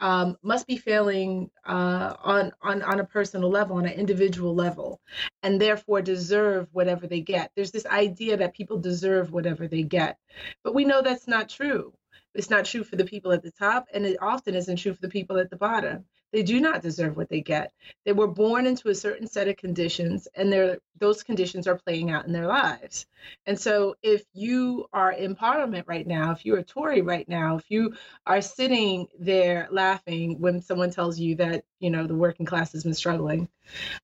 um, 0.00 0.36
must 0.42 0.66
be 0.66 0.76
failing 0.76 1.50
uh, 1.64 2.14
on, 2.24 2.52
on 2.60 2.82
on 2.82 2.98
a 3.00 3.04
personal 3.04 3.50
level, 3.50 3.76
on 3.76 3.86
an 3.86 3.92
individual 3.92 4.54
level, 4.54 5.00
and 5.44 5.60
therefore 5.60 6.02
deserve 6.02 6.68
whatever 6.72 7.06
they 7.06 7.20
get. 7.20 7.52
There's 7.54 7.70
this 7.70 7.86
idea 7.86 8.36
that 8.38 8.54
people 8.54 8.78
deserve 8.78 9.30
whatever 9.30 9.68
they 9.68 9.82
get, 9.82 10.18
but 10.64 10.74
we 10.74 10.84
know 10.84 11.02
that's 11.02 11.28
not 11.28 11.48
true. 11.48 11.94
It's 12.34 12.50
not 12.50 12.64
true 12.64 12.82
for 12.82 12.96
the 12.96 13.04
people 13.04 13.30
at 13.32 13.42
the 13.42 13.52
top, 13.52 13.86
and 13.92 14.04
it 14.04 14.16
often 14.20 14.54
isn't 14.54 14.76
true 14.76 14.94
for 14.94 15.02
the 15.02 15.08
people 15.08 15.38
at 15.38 15.50
the 15.50 15.56
bottom. 15.56 16.04
They 16.32 16.42
do 16.42 16.60
not 16.60 16.82
deserve 16.82 17.16
what 17.16 17.28
they 17.28 17.40
get. 17.40 17.72
They 18.04 18.12
were 18.12 18.26
born 18.26 18.66
into 18.66 18.88
a 18.88 18.94
certain 18.94 19.26
set 19.26 19.48
of 19.48 19.56
conditions, 19.56 20.28
and 20.34 20.78
those 20.98 21.22
conditions 21.22 21.66
are 21.66 21.76
playing 21.76 22.10
out 22.10 22.26
in 22.26 22.32
their 22.32 22.46
lives. 22.46 23.06
And 23.46 23.58
so, 23.58 23.96
if 24.02 24.24
you 24.32 24.86
are 24.92 25.12
in 25.12 25.34
Parliament 25.34 25.86
right 25.86 26.06
now, 26.06 26.32
if 26.32 26.44
you're 26.46 26.58
a 26.58 26.64
Tory 26.64 27.02
right 27.02 27.28
now, 27.28 27.56
if 27.58 27.70
you 27.70 27.94
are 28.26 28.40
sitting 28.40 29.08
there 29.18 29.68
laughing 29.70 30.40
when 30.40 30.62
someone 30.62 30.90
tells 30.90 31.18
you 31.18 31.36
that 31.36 31.64
you 31.80 31.90
know 31.90 32.06
the 32.06 32.14
working 32.14 32.46
class 32.46 32.72
has 32.72 32.84
been 32.84 32.94
struggling, 32.94 33.48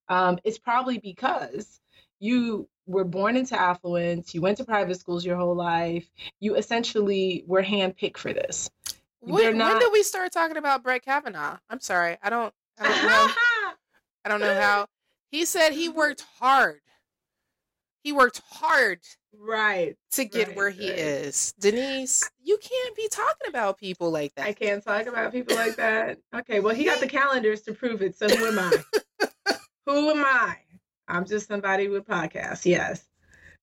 um, 0.09 0.39
it's 0.45 0.59
probably 0.59 0.99
because 0.99 1.81
you 2.21 2.69
were 2.87 3.05
born 3.05 3.37
into 3.37 3.59
affluence, 3.59 4.35
you 4.35 4.41
went 4.41 4.57
to 4.57 4.65
private 4.65 4.99
schools 4.99 5.25
your 5.25 5.37
whole 5.37 5.55
life, 5.55 6.09
you 6.41 6.57
essentially 6.57 7.45
were 7.47 7.63
handpicked 7.63 8.17
for 8.17 8.33
this. 8.33 8.71
When, 9.21 9.43
They're 9.43 9.67
when 9.69 9.79
did 9.81 9.93
we 9.93 10.03
start 10.03 10.33
talking 10.33 10.57
about 10.57 10.83
Brett 10.83 11.05
Kavanaugh? 11.05 11.59
I'm 11.69 11.81
sorry. 11.81 12.17
I 12.23 12.31
don't 12.31 12.53
I 12.79 12.89
don't 12.89 13.07
know. 13.07 13.29
I 14.25 14.29
don't 14.29 14.41
know 14.41 14.55
how. 14.55 14.87
He 15.31 15.45
said 15.45 15.71
he 15.73 15.89
worked 15.89 16.25
hard. 16.39 16.81
He 18.03 18.13
worked 18.13 18.41
hard 18.51 19.01
right. 19.35 19.97
to 20.13 20.25
get 20.25 20.49
Right, 20.49 20.57
where 20.57 20.71
he 20.71 20.89
right. 20.89 20.99
is. 20.99 21.53
Denise, 21.59 22.31
you 22.43 22.59
can't 22.59 22.97
be 22.97 23.09
talking 23.09 23.49
about 23.49 23.79
people 23.79 24.11
like 24.11 24.35
that. 24.37 24.47
I 24.47 24.53
can't 24.53 24.83
talk 24.83 25.07
about 25.07 25.33
people 25.33 25.57
like 25.57 25.77
that. 25.77 26.19
Okay, 26.35 26.61
well, 26.61 26.75
he 26.75 26.85
got 26.85 27.01
the 27.01 27.07
calendars 27.19 27.63
to 27.63 27.75
prove 27.75 28.03
it. 28.03 28.17
So 28.17 28.29
who 28.29 28.47
am 28.47 28.59
I? 28.59 29.57
who 29.87 30.11
am 30.11 30.25
I? 30.25 30.57
I'm 31.09 31.25
just 31.27 31.49
somebody 31.49 31.89
with 31.89 32.07
podcasts. 32.07 32.65
Yes. 32.65 33.08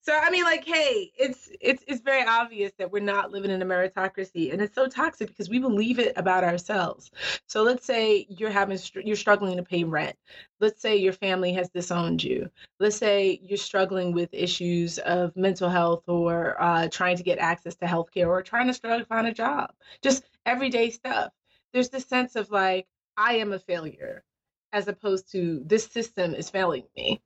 So 0.06 0.14
I 0.16 0.30
mean, 0.30 0.44
like, 0.44 0.64
hey, 0.64 1.12
it's 1.18 1.50
it's 1.60 1.84
it's 1.88 2.02
very 2.02 2.24
obvious 2.24 2.72
that 2.78 2.92
we're 2.92 3.00
not 3.00 3.32
living 3.32 3.50
in 3.50 3.64
a 3.64 3.66
meritocracy, 3.66 4.54
and 4.54 4.62
it's 4.62 4.76
so 4.76 4.88
toxic 4.88 5.30
because 5.30 5.50
we 5.50 5.58
believe 5.58 5.98
it 5.98 6.14
about 6.16 6.44
ourselves. 6.44 7.10
So 7.48 7.64
let's 7.64 7.88
say 7.88 8.28
you're 8.30 8.52
having 8.52 8.78
you're 9.04 9.16
struggling 9.16 9.58
to 9.58 9.64
pay 9.64 9.84
rent. 9.84 10.16
Let's 10.60 10.80
say 10.80 10.96
your 10.96 11.14
family 11.14 11.54
has 11.54 11.70
disowned 11.70 12.24
you. 12.24 12.48
Let's 12.80 12.98
say 12.98 13.40
you're 13.42 13.58
struggling 13.58 14.14
with 14.14 14.30
issues 14.32 15.00
of 15.00 15.36
mental 15.36 15.70
health 15.70 16.04
or 16.08 16.56
uh, 16.62 16.88
trying 16.92 17.18
to 17.18 17.24
get 17.24 17.40
access 17.40 17.76
to 17.78 17.86
healthcare 17.86 18.28
or 18.28 18.44
trying 18.44 18.68
to 18.68 18.76
struggle 18.76 19.00
to 19.00 19.06
find 19.06 19.26
a 19.26 19.34
job. 19.34 19.74
Just 20.04 20.24
everyday 20.46 20.92
stuff. 20.92 21.32
There's 21.74 21.90
this 21.90 22.06
sense 22.06 22.36
of 22.36 22.52
like 22.52 22.86
I 23.18 23.38
am 23.38 23.54
a 23.54 23.60
failure, 23.60 24.24
as 24.72 24.88
opposed 24.88 25.32
to 25.32 25.64
this 25.66 25.86
system 25.86 26.36
is 26.36 26.52
failing 26.52 26.84
me, 26.96 27.22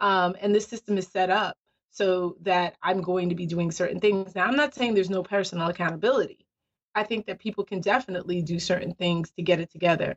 um, 0.00 0.36
and 0.42 0.54
this 0.54 0.66
system 0.66 0.98
is 0.98 1.06
set 1.06 1.30
up 1.30 1.56
so 1.90 2.36
that 2.42 2.76
I'm 2.82 3.02
going 3.02 3.28
to 3.28 3.34
be 3.34 3.46
doing 3.46 3.70
certain 3.70 4.00
things. 4.00 4.34
Now, 4.34 4.46
I'm 4.46 4.56
not 4.56 4.74
saying 4.74 4.94
there's 4.94 5.10
no 5.10 5.22
personal 5.22 5.68
accountability. 5.68 6.46
I 6.94 7.04
think 7.04 7.26
that 7.26 7.38
people 7.38 7.64
can 7.64 7.80
definitely 7.80 8.42
do 8.42 8.58
certain 8.58 8.94
things 8.94 9.30
to 9.32 9.42
get 9.42 9.60
it 9.60 9.70
together. 9.70 10.16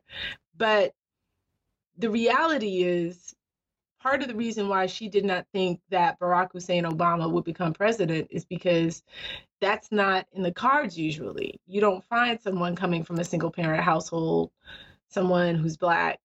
But 0.56 0.92
the 1.98 2.10
reality 2.10 2.82
is, 2.82 3.34
part 4.00 4.22
of 4.22 4.28
the 4.28 4.34
reason 4.34 4.68
why 4.68 4.86
she 4.86 5.08
did 5.08 5.24
not 5.24 5.46
think 5.52 5.80
that 5.90 6.18
Barack 6.20 6.52
Hussein 6.52 6.84
Obama 6.84 7.30
would 7.30 7.44
become 7.44 7.72
president 7.72 8.28
is 8.30 8.44
because 8.44 9.02
that's 9.60 9.90
not 9.90 10.26
in 10.32 10.42
the 10.42 10.52
cards 10.52 10.98
usually. 10.98 11.60
You 11.66 11.80
don't 11.80 12.04
find 12.04 12.40
someone 12.40 12.76
coming 12.76 13.02
from 13.02 13.18
a 13.18 13.24
single 13.24 13.50
parent 13.50 13.82
household, 13.82 14.50
someone 15.08 15.54
who's 15.54 15.76
black, 15.76 16.20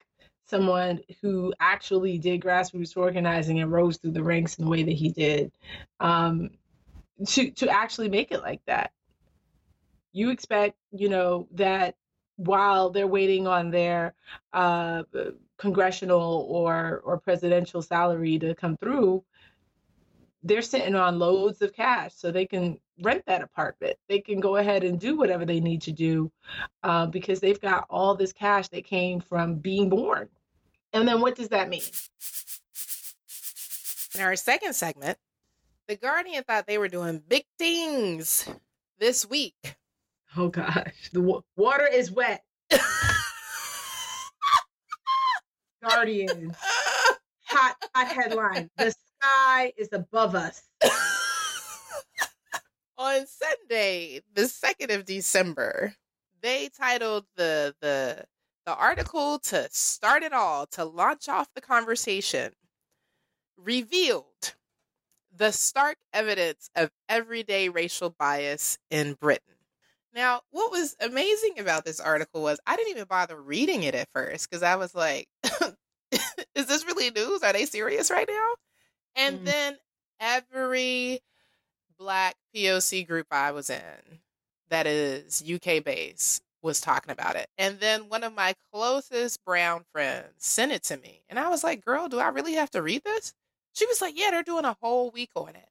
someone 0.50 1.02
who 1.22 1.54
actually 1.60 2.18
did 2.18 2.42
grassroots 2.42 2.98
organizing 2.98 3.60
and 3.60 3.72
rose 3.72 3.98
through 3.98 4.12
the 4.12 4.24
ranks 4.24 4.56
in 4.56 4.66
the 4.66 4.72
way 4.72 4.84
that 4.84 4.96
he 4.96 5.10
did 5.10 5.52
um, 6.00 6.50
to 7.28 7.52
to 7.52 7.70
actually 7.70 8.10
make 8.10 8.32
it 8.32 8.42
like 8.42 8.62
that. 8.66 8.92
You 10.12 10.30
expect, 10.32 10.78
you 10.92 11.10
know, 11.10 11.48
that 11.52 11.96
while 12.38 12.90
they're 12.90 13.08
waiting 13.08 13.48
on 13.48 13.70
their 13.70 14.16
uh, 14.54 15.04
congressional 15.58 16.48
or 16.50 17.02
or 17.04 17.20
presidential 17.20 17.82
salary 17.82 18.40
to 18.40 18.56
come 18.56 18.78
through, 18.78 19.24
they're 20.44 20.62
sitting 20.62 20.96
on 20.96 21.20
loads 21.20 21.62
of 21.62 21.74
cash 21.74 22.14
so 22.16 22.32
they 22.32 22.46
can 22.46 22.80
rent 23.02 23.24
that 23.28 23.42
apartment. 23.42 23.98
They 24.08 24.20
can 24.20 24.40
go 24.40 24.58
ahead 24.58 24.84
and 24.84 25.00
do 25.00 25.18
whatever 25.18 25.46
they 25.46 25.60
need 25.60 25.82
to 25.84 25.92
do 25.92 26.32
uh, 26.84 27.06
because 27.08 27.40
they've 27.40 27.60
got 27.60 27.86
all 27.90 28.16
this 28.16 28.34
cash 28.34 28.70
that 28.70 28.86
came 28.86 29.20
from 29.20 29.56
being 29.56 29.90
born. 29.90 30.30
And 30.94 31.08
then 31.08 31.22
what 31.22 31.36
does 31.36 31.50
that 31.50 31.70
mean? 31.70 31.82
In 34.16 34.22
our 34.22 34.36
second 34.36 34.74
segment, 34.74 35.18
The 35.88 35.96
Guardian 35.96 36.44
thought 36.44 36.66
they 36.68 36.78
were 36.78 36.88
doing 36.88 37.22
big 37.28 37.46
things 37.58 38.48
this 38.98 39.28
week. 39.30 39.76
Oh 40.36 40.50
gosh, 40.50 41.10
the 41.14 41.22
wa- 41.22 41.42
water 41.56 41.88
is 41.88 42.12
wet. 42.12 42.44
Guardian, 45.82 46.54
hot, 47.46 47.76
hot 47.96 48.08
headline. 48.08 48.70
The 48.78 48.94
sky 49.22 49.72
is 49.78 49.90
above 49.94 50.36
us. 50.36 50.62
On 52.98 53.26
Sunday, 53.26 54.22
the 54.34 54.42
2nd 54.44 54.94
of 54.94 55.06
December, 55.06 55.96
they 56.42 56.70
titled 56.70 57.26
the 57.38 57.74
the 57.82 58.26
the 58.70 58.76
article 58.76 59.40
to 59.40 59.68
start 59.72 60.22
it 60.22 60.32
all, 60.32 60.68
to 60.68 60.86
launch 60.86 61.28
off 61.28 61.52
the 61.56 61.62
conversation, 61.62 62.54
revealed 63.58 64.54
the 65.36 65.50
stark 65.52 65.98
evidence 66.14 66.70
of 66.76 66.92
everyday 67.08 67.70
racial 67.70 68.12
bias 68.12 68.78
in 68.92 69.14
Britain. 69.14 69.56
Now, 70.14 70.42
what 70.52 70.72
was 70.72 70.96
amazing 71.00 71.58
about 71.58 71.84
this 71.84 72.00
article 72.00 72.44
was 72.44 72.60
I 72.68 72.76
didn't 72.76 72.92
even 72.92 73.06
bother 73.06 73.42
reading 73.42 73.82
it 73.82 73.96
at 73.96 74.12
first 74.14 74.48
because 74.48 74.62
I 74.62 74.76
was 74.76 74.94
like, 74.94 75.28
is 76.54 76.68
this 76.68 76.86
really 76.86 77.10
news? 77.10 77.42
Are 77.42 77.54
they 77.54 77.66
serious 77.66 78.12
right 78.12 78.30
now? 78.30 78.54
And 79.16 79.40
Mm. 79.40 79.46
then 79.46 79.78
every 80.20 81.22
black 81.98 82.36
POC 82.56 83.08
group 83.08 83.26
I 83.32 83.52
was 83.52 83.72
in 83.72 84.20
that 84.70 84.86
is 84.86 85.42
UK 85.42 85.84
based 85.84 86.44
was 86.62 86.82
talking 86.82 87.12
about 87.12 87.36
it. 87.36 87.48
And 87.58 87.80
then 87.80 88.10
one 88.10 88.24
of 88.24 88.34
my 88.34 88.54
closest 88.74 89.44
brown 89.46 89.86
friends 89.94 90.46
sent 90.46 90.72
it 90.72 90.84
to 90.84 90.98
me. 90.98 91.24
And 91.30 91.40
I 91.40 91.50
was 91.50 91.64
like, 91.64 91.84
girl, 91.86 92.08
do 92.10 92.20
I 92.20 92.30
really 92.30 92.54
have 92.56 92.72
to 92.72 92.82
read 92.82 93.04
this? 93.04 93.34
She 93.74 93.86
was 93.86 94.02
like, 94.02 94.18
yeah, 94.18 94.32
they're 94.32 94.44
doing 94.44 94.66
a 94.66 94.78
whole 94.82 95.12
week 95.12 95.32
on 95.36 95.56
it. 95.56 95.70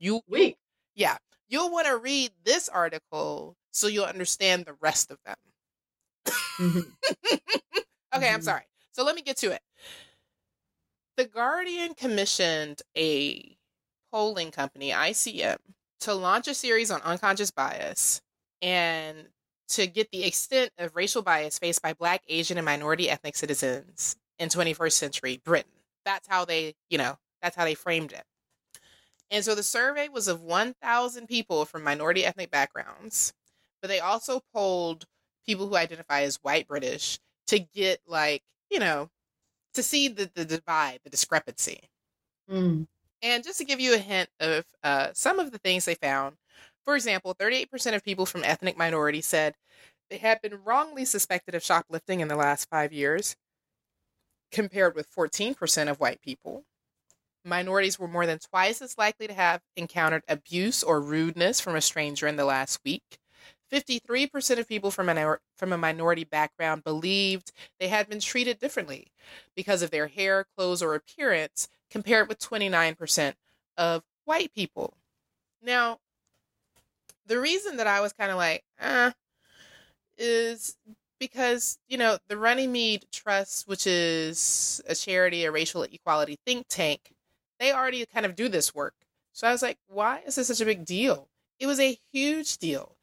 You, 0.00 0.22
Week. 0.26 0.58
yeah, 0.94 1.18
you'll 1.48 1.70
want 1.72 1.86
to 1.88 1.98
read 1.98 2.32
this 2.44 2.68
article 2.68 3.56
so 3.72 3.88
you'll 3.88 4.06
understand 4.06 4.66
the 4.66 4.74
rest 4.80 5.10
of 5.10 5.18
them. 5.24 5.36
Mhm. 6.58 6.96
Okay, 8.14 8.28
I'm 8.32 8.40
Mhm. 8.40 8.42
sorry. 8.42 8.64
So 8.92 9.04
let 9.04 9.14
me 9.14 9.22
get 9.22 9.36
to 9.38 9.52
it. 9.52 9.62
The 11.16 11.26
Guardian 11.26 11.94
commissioned 11.94 12.82
a 12.96 13.56
polling 14.10 14.50
company, 14.50 14.92
ICM, 14.92 15.58
to 16.00 16.14
launch 16.14 16.48
a 16.48 16.54
series 16.54 16.90
on 16.90 17.00
unconscious 17.02 17.50
bias 17.50 18.22
and 18.62 19.30
to 19.70 19.86
get 19.86 20.10
the 20.10 20.24
extent 20.24 20.72
of 20.78 20.96
racial 20.96 21.22
bias 21.22 21.58
faced 21.58 21.82
by 21.82 21.92
Black, 21.92 22.22
Asian, 22.28 22.58
and 22.58 22.64
minority 22.64 23.08
ethnic 23.08 23.36
citizens 23.36 24.16
in 24.38 24.48
21st 24.48 24.92
century 24.92 25.40
Britain. 25.44 25.70
That's 26.04 26.26
how 26.28 26.44
they, 26.44 26.74
you 26.88 26.98
know, 26.98 27.18
that's 27.40 27.56
how 27.56 27.64
they 27.64 27.74
framed 27.74 28.12
it. 28.12 28.24
And 29.30 29.44
so 29.44 29.54
the 29.54 29.62
survey 29.62 30.08
was 30.08 30.26
of 30.26 30.42
1,000 30.42 31.28
people 31.28 31.64
from 31.64 31.84
minority 31.84 32.24
ethnic 32.24 32.50
backgrounds, 32.50 33.32
but 33.80 33.88
they 33.88 34.00
also 34.00 34.40
polled 34.52 35.04
people 35.46 35.68
who 35.68 35.76
identify 35.76 36.22
as 36.22 36.40
white 36.42 36.66
British 36.66 37.20
to 37.46 37.60
get 37.60 38.00
like, 38.06 38.42
you 38.70 38.80
know, 38.80 39.08
to 39.74 39.82
see 39.84 40.08
the, 40.08 40.28
the 40.34 40.44
divide, 40.44 40.98
the 41.04 41.10
discrepancy. 41.10 41.88
Mm. 42.50 42.88
And 43.22 43.44
just 43.44 43.58
to 43.58 43.64
give 43.64 43.78
you 43.78 43.94
a 43.94 43.98
hint 43.98 44.30
of 44.40 44.64
uh, 44.82 45.08
some 45.12 45.38
of 45.38 45.52
the 45.52 45.58
things 45.58 45.84
they 45.84 45.94
found, 45.94 46.36
for 46.84 46.96
example, 46.96 47.34
38% 47.34 47.94
of 47.94 48.04
people 48.04 48.26
from 48.26 48.44
ethnic 48.44 48.76
minorities 48.76 49.26
said 49.26 49.54
they 50.08 50.18
had 50.18 50.42
been 50.42 50.62
wrongly 50.64 51.04
suspected 51.04 51.54
of 51.54 51.62
shoplifting 51.62 52.20
in 52.20 52.28
the 52.28 52.36
last 52.36 52.68
five 52.68 52.92
years, 52.92 53.36
compared 54.50 54.94
with 54.94 55.10
14% 55.14 55.90
of 55.90 56.00
white 56.00 56.20
people. 56.20 56.64
Minorities 57.44 57.98
were 57.98 58.08
more 58.08 58.26
than 58.26 58.38
twice 58.38 58.82
as 58.82 58.98
likely 58.98 59.26
to 59.26 59.32
have 59.32 59.62
encountered 59.76 60.22
abuse 60.28 60.82
or 60.82 61.00
rudeness 61.00 61.60
from 61.60 61.76
a 61.76 61.80
stranger 61.80 62.26
in 62.26 62.36
the 62.36 62.44
last 62.44 62.80
week. 62.84 63.18
53% 63.72 64.58
of 64.58 64.68
people 64.68 64.90
from, 64.90 65.06
minor- 65.06 65.40
from 65.56 65.72
a 65.72 65.78
minority 65.78 66.24
background 66.24 66.82
believed 66.82 67.52
they 67.78 67.88
had 67.88 68.08
been 68.08 68.20
treated 68.20 68.58
differently 68.58 69.12
because 69.54 69.80
of 69.80 69.90
their 69.90 70.08
hair, 70.08 70.44
clothes, 70.56 70.82
or 70.82 70.94
appearance, 70.94 71.68
compared 71.90 72.28
with 72.28 72.38
29% 72.40 73.34
of 73.76 74.02
white 74.24 74.52
people. 74.52 74.94
Now, 75.62 75.98
the 77.30 77.40
reason 77.40 77.76
that 77.78 77.86
I 77.86 78.00
was 78.00 78.12
kind 78.12 78.32
of 78.32 78.36
like, 78.38 78.64
eh, 78.80 79.12
is 80.18 80.76
because, 81.20 81.78
you 81.88 81.96
know, 81.96 82.18
the 82.28 82.36
Runnymede 82.36 83.06
Trust, 83.12 83.68
which 83.68 83.86
is 83.86 84.82
a 84.88 84.94
charity, 84.96 85.44
a 85.44 85.52
racial 85.52 85.84
equality 85.84 86.38
think 86.44 86.66
tank, 86.68 87.12
they 87.60 87.72
already 87.72 88.04
kind 88.06 88.26
of 88.26 88.34
do 88.34 88.48
this 88.48 88.74
work. 88.74 88.94
So 89.32 89.46
I 89.46 89.52
was 89.52 89.62
like, 89.62 89.78
why 89.86 90.22
is 90.26 90.34
this 90.34 90.48
such 90.48 90.60
a 90.60 90.64
big 90.64 90.84
deal? 90.84 91.28
It 91.60 91.68
was 91.68 91.78
a 91.78 91.96
huge 92.12 92.58
deal, 92.58 92.96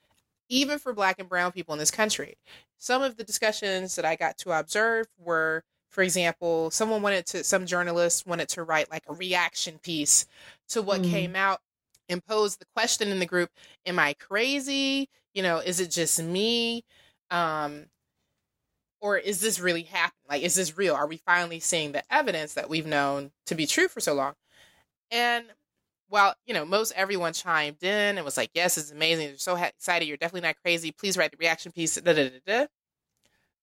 even 0.50 0.78
for 0.78 0.94
black 0.94 1.20
and 1.20 1.30
brown 1.30 1.54
people 1.54 1.74
in 1.74 1.80
this 1.80 1.92
country. 1.92 2.38
Some 2.78 3.02
of 3.04 3.16
the 3.18 3.24
discussions 3.24 3.96
that 3.96 4.06
I 4.06 4.18
got 4.18 4.38
to 4.40 4.60
observe 4.60 5.08
were, 5.18 5.63
for 5.90 6.02
example, 6.04 6.70
someone 6.72 7.02
wanted 7.02 7.26
to, 7.28 7.44
some 7.46 7.66
journalists 7.66 8.26
wanted 8.26 8.50
to 8.50 8.63
write 8.63 8.92
like 8.92 9.06
a 9.08 9.13
reaction 9.13 9.80
piece 9.80 10.26
to 10.70 10.82
what 10.82 11.02
Mm. 11.02 11.12
came 11.12 11.36
out 11.36 11.62
and 12.10 12.26
pose 12.26 12.58
the 12.58 12.65
question 12.76 13.10
in 13.10 13.20
the 13.20 13.26
group 13.26 13.50
Am 13.86 14.00
I 14.00 14.13
crazy? 14.13 15.10
You 15.34 15.43
know, 15.43 15.58
is 15.60 15.80
it 15.80 15.91
just 15.91 16.22
me? 16.22 16.84
Um, 17.30 17.86
or 19.00 19.17
is 19.17 19.39
this 19.39 19.60
really 19.60 19.84
happening? 19.84 20.26
Like, 20.30 20.43
is 20.43 20.56
this 20.56 20.78
real? 20.78 20.96
Are 20.96 21.08
we 21.08 21.17
finally 21.17 21.60
seeing 21.60 21.91
the 21.91 22.04
evidence 22.12 22.56
that 22.56 22.70
we've 22.70 22.88
known 22.88 23.32
to 23.46 23.56
be 23.56 23.67
true 23.67 23.88
for 23.88 24.00
so 24.00 24.13
long? 24.13 24.34
And 25.12 25.46
while, 26.10 26.36
you 26.46 26.54
know, 26.54 26.65
most 26.65 26.93
everyone 26.96 27.34
chimed 27.34 27.84
in 27.84 28.17
and 28.17 28.26
was 28.26 28.38
like, 28.38 28.52
yes, 28.54 28.78
it's 28.78 28.91
amazing. 28.91 29.28
You're 29.28 29.38
so 29.38 29.56
excited. 29.56 30.08
You're 30.08 30.17
definitely 30.17 30.48
not 30.48 30.62
crazy. 30.63 30.91
Please 30.91 31.17
write 31.17 31.32
the 31.32 31.38
reaction 31.38 31.72
piece. 31.72 31.96
Da, 31.96 32.13
da, 32.13 32.30
da, 32.30 32.39
da. 32.46 32.65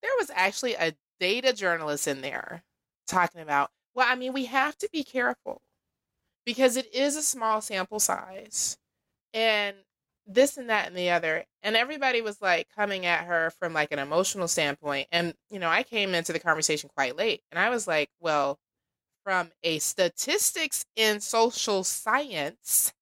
There 0.03 0.13
was 0.19 0.31
actually 0.35 0.75
a 0.75 0.95
data 1.19 1.53
journalist 1.53 2.07
in 2.07 2.21
there 2.21 2.63
talking 3.07 3.41
about, 3.41 3.71
well, 3.95 4.07
I 4.09 4.15
mean, 4.15 4.33
we 4.33 4.45
have 4.47 4.77
to 4.79 4.89
be 4.93 5.03
careful 5.03 5.63
because 6.45 6.77
it 6.77 6.93
is 6.95 7.17
a 7.17 7.23
small 7.23 7.61
sample 7.61 8.01
size 8.01 8.77
and 9.35 9.77
this 10.27 10.57
and 10.59 10.71
that 10.71 10.87
and 10.89 10.97
the 10.97 11.11
other 11.11 11.45
and 11.63 11.77
everybody 11.77 12.23
was 12.23 12.41
like 12.43 12.69
coming 12.71 13.07
at 13.07 13.27
her 13.27 13.51
from 13.53 13.73
like 13.75 13.93
an 13.93 13.99
emotional 13.99 14.49
standpoint 14.49 15.09
and 15.13 15.35
you 15.51 15.59
know 15.59 15.71
i 15.71 15.83
came 15.83 16.15
into 16.15 16.33
the 16.33 16.41
conversation 16.41 16.91
quite 16.97 17.17
late 17.17 17.43
and 17.53 17.59
i 17.59 17.71
was 17.71 17.87
like 17.89 18.11
well 18.21 18.59
from 19.25 19.51
a 19.65 19.79
statistics 19.81 20.85
in 20.97 21.21
social 21.21 21.85
science 21.85 22.93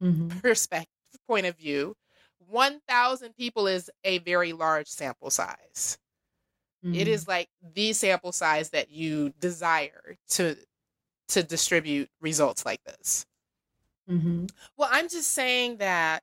Mhm. 0.00 0.42
perspective 0.42 0.88
point 1.26 1.46
of 1.46 1.56
view 1.56 1.94
1000 2.38 3.34
people 3.36 3.66
is 3.66 3.90
a 4.04 4.18
very 4.18 4.52
large 4.52 4.88
sample 4.88 5.30
size 5.30 5.98
it 6.92 7.08
Mhm. 7.08 7.08
is 7.08 7.28
like 7.28 7.48
the 7.74 7.92
sample 7.92 8.32
size 8.32 8.70
that 8.70 8.90
you 8.90 9.30
desire 9.40 10.16
to 10.28 10.56
to 11.28 11.42
distribute 11.42 12.08
results 12.20 12.64
like 12.64 12.82
this. 12.84 13.26
Mhm. 14.08 14.48
well 14.76 14.88
i'm 14.92 15.08
just 15.08 15.32
saying 15.32 15.78
that 15.78 16.22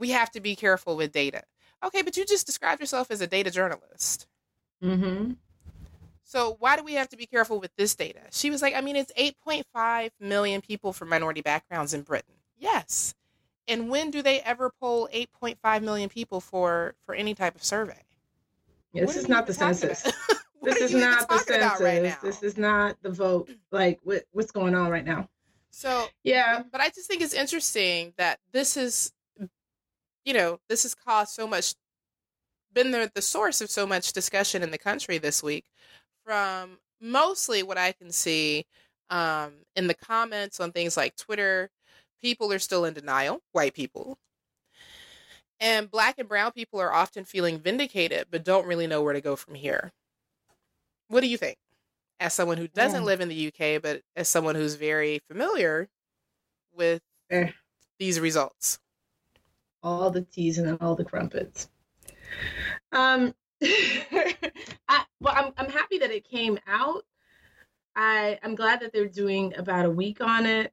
we 0.00 0.10
have 0.10 0.30
to 0.32 0.40
be 0.40 0.56
careful 0.56 0.96
with 0.96 1.12
data. 1.12 1.44
Okay 1.84 2.02
but 2.02 2.16
you 2.16 2.24
just 2.24 2.44
described 2.46 2.80
yourself 2.80 3.10
as 3.10 3.20
a 3.20 3.26
data 3.26 3.50
journalist. 3.52 4.26
Mhm. 4.82 5.36
so 6.24 6.56
why 6.58 6.76
do 6.76 6.82
we 6.82 6.94
have 6.94 7.08
to 7.10 7.16
be 7.16 7.26
careful 7.26 7.60
with 7.60 7.70
this 7.76 7.94
data? 7.94 8.20
She 8.32 8.50
was 8.50 8.62
like 8.62 8.74
i 8.74 8.80
mean 8.80 8.96
it's 8.96 9.12
8.5 9.16 10.10
million 10.18 10.60
people 10.60 10.92
from 10.92 11.08
minority 11.08 11.40
backgrounds 11.40 11.94
in 11.94 12.02
britain. 12.02 12.34
Yes. 12.58 13.14
And 13.68 13.88
when 13.88 14.10
do 14.10 14.20
they 14.22 14.40
ever 14.40 14.70
poll 14.80 15.08
8.5 15.12 15.82
million 15.84 16.08
people 16.08 16.40
for 16.40 16.96
for 17.06 17.14
any 17.14 17.34
type 17.34 17.54
of 17.54 17.62
survey? 17.62 18.02
Yeah, 18.92 19.04
this 19.04 19.14
is 19.16 19.28
not 19.28 19.46
the 19.46 19.54
census. 19.54 20.02
What 20.60 20.74
This 20.74 20.92
is 20.92 20.94
not 20.94 21.26
the 21.28 21.56
about 21.56 21.80
right 21.80 22.02
census. 22.02 22.20
This 22.22 22.42
is 22.42 22.58
not 22.58 22.96
the 23.02 23.10
vote. 23.10 23.48
Like 23.72 23.98
what 24.04 24.24
what's 24.32 24.52
going 24.52 24.74
on 24.74 24.90
right 24.90 25.04
now? 25.04 25.28
so 25.70 26.06
Yeah. 26.22 26.62
but 26.70 26.80
I 26.80 26.88
just 26.88 27.08
think 27.08 27.22
it's 27.22 27.34
interesting 27.34 28.12
that 28.18 28.38
this 28.52 28.76
is, 28.76 29.12
you 30.24 30.34
know, 30.34 30.60
this 30.68 30.82
has 30.82 30.94
caused 30.94 31.32
so 31.32 31.46
much, 31.46 31.74
been 32.74 32.90
the, 32.90 33.10
the 33.14 33.22
source 33.22 33.60
of 33.60 33.70
so 33.70 33.86
much 33.86 34.12
discussion 34.12 34.62
in 34.62 34.70
the 34.70 34.78
country 34.78 35.16
this 35.16 35.42
week 35.42 35.64
from 36.24 36.78
mostly 37.00 37.62
what 37.62 37.78
I 37.78 37.92
can 37.92 38.10
see 38.10 38.66
um, 39.08 39.52
in 39.76 39.86
the 39.86 39.94
comments 39.94 40.60
on 40.60 40.72
things 40.72 40.96
like 40.96 41.16
Twitter. 41.16 41.70
People 42.20 42.52
are 42.52 42.58
still 42.58 42.84
in 42.84 42.92
denial, 42.92 43.40
white 43.52 43.72
people. 43.72 44.18
And 45.58 45.90
black 45.90 46.18
and 46.18 46.28
brown 46.28 46.52
people 46.52 46.80
are 46.80 46.92
often 46.92 47.24
feeling 47.24 47.58
vindicated, 47.58 48.26
but 48.30 48.44
don't 48.44 48.66
really 48.66 48.86
know 48.86 49.02
where 49.02 49.14
to 49.14 49.20
go 49.20 49.36
from 49.36 49.54
here. 49.54 49.92
What 51.10 51.22
do 51.22 51.26
you 51.26 51.36
think? 51.36 51.58
As 52.20 52.32
someone 52.34 52.56
who 52.56 52.68
doesn't 52.68 53.00
Yeah. 53.00 53.06
live 53.06 53.20
in 53.20 53.28
the 53.28 53.34
UK, 53.52 53.78
but 53.82 54.02
as 54.14 54.28
someone 54.28 54.54
who's 54.54 54.76
very 54.76 55.18
familiar 55.26 55.88
with 56.72 57.02
Eh. 57.30 57.50
these 57.98 58.20
results. 58.20 58.78
all 59.82 60.10
the 60.10 60.20
teas 60.22 60.58
and 60.58 60.76
all 60.82 60.94
the 60.94 61.04
crumpets. 61.04 61.68
Um, 62.92 63.34
I, 63.62 65.04
well, 65.20 65.34
I'm 65.34 65.52
I'm 65.56 65.70
happy 65.70 65.98
that 65.98 66.10
it 66.10 66.28
came 66.28 66.58
out. 66.66 67.04
I 67.96 68.38
I'm 68.42 68.54
glad 68.54 68.80
that 68.80 68.92
they're 68.92 69.08
doing 69.08 69.54
about 69.56 69.86
a 69.86 69.90
week 69.90 70.20
on 70.20 70.44
it. 70.46 70.72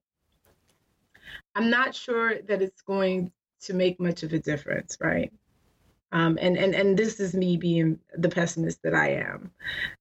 I'm 1.55 1.69
not 1.69 1.95
sure 1.95 2.41
that 2.43 2.61
it's 2.61 2.81
going 2.81 3.31
to 3.61 3.73
make 3.73 3.97
much 3.99 4.23
of 4.23 4.33
a 4.33 4.39
difference, 4.39 4.97
right? 4.99 5.31
Um, 6.11 6.37
and 6.41 6.57
and 6.57 6.73
and 6.73 6.97
this 6.97 7.19
is 7.19 7.33
me 7.33 7.57
being 7.57 7.99
the 8.17 8.29
pessimist 8.29 8.81
that 8.83 8.93
I 8.95 9.09
am. 9.15 9.51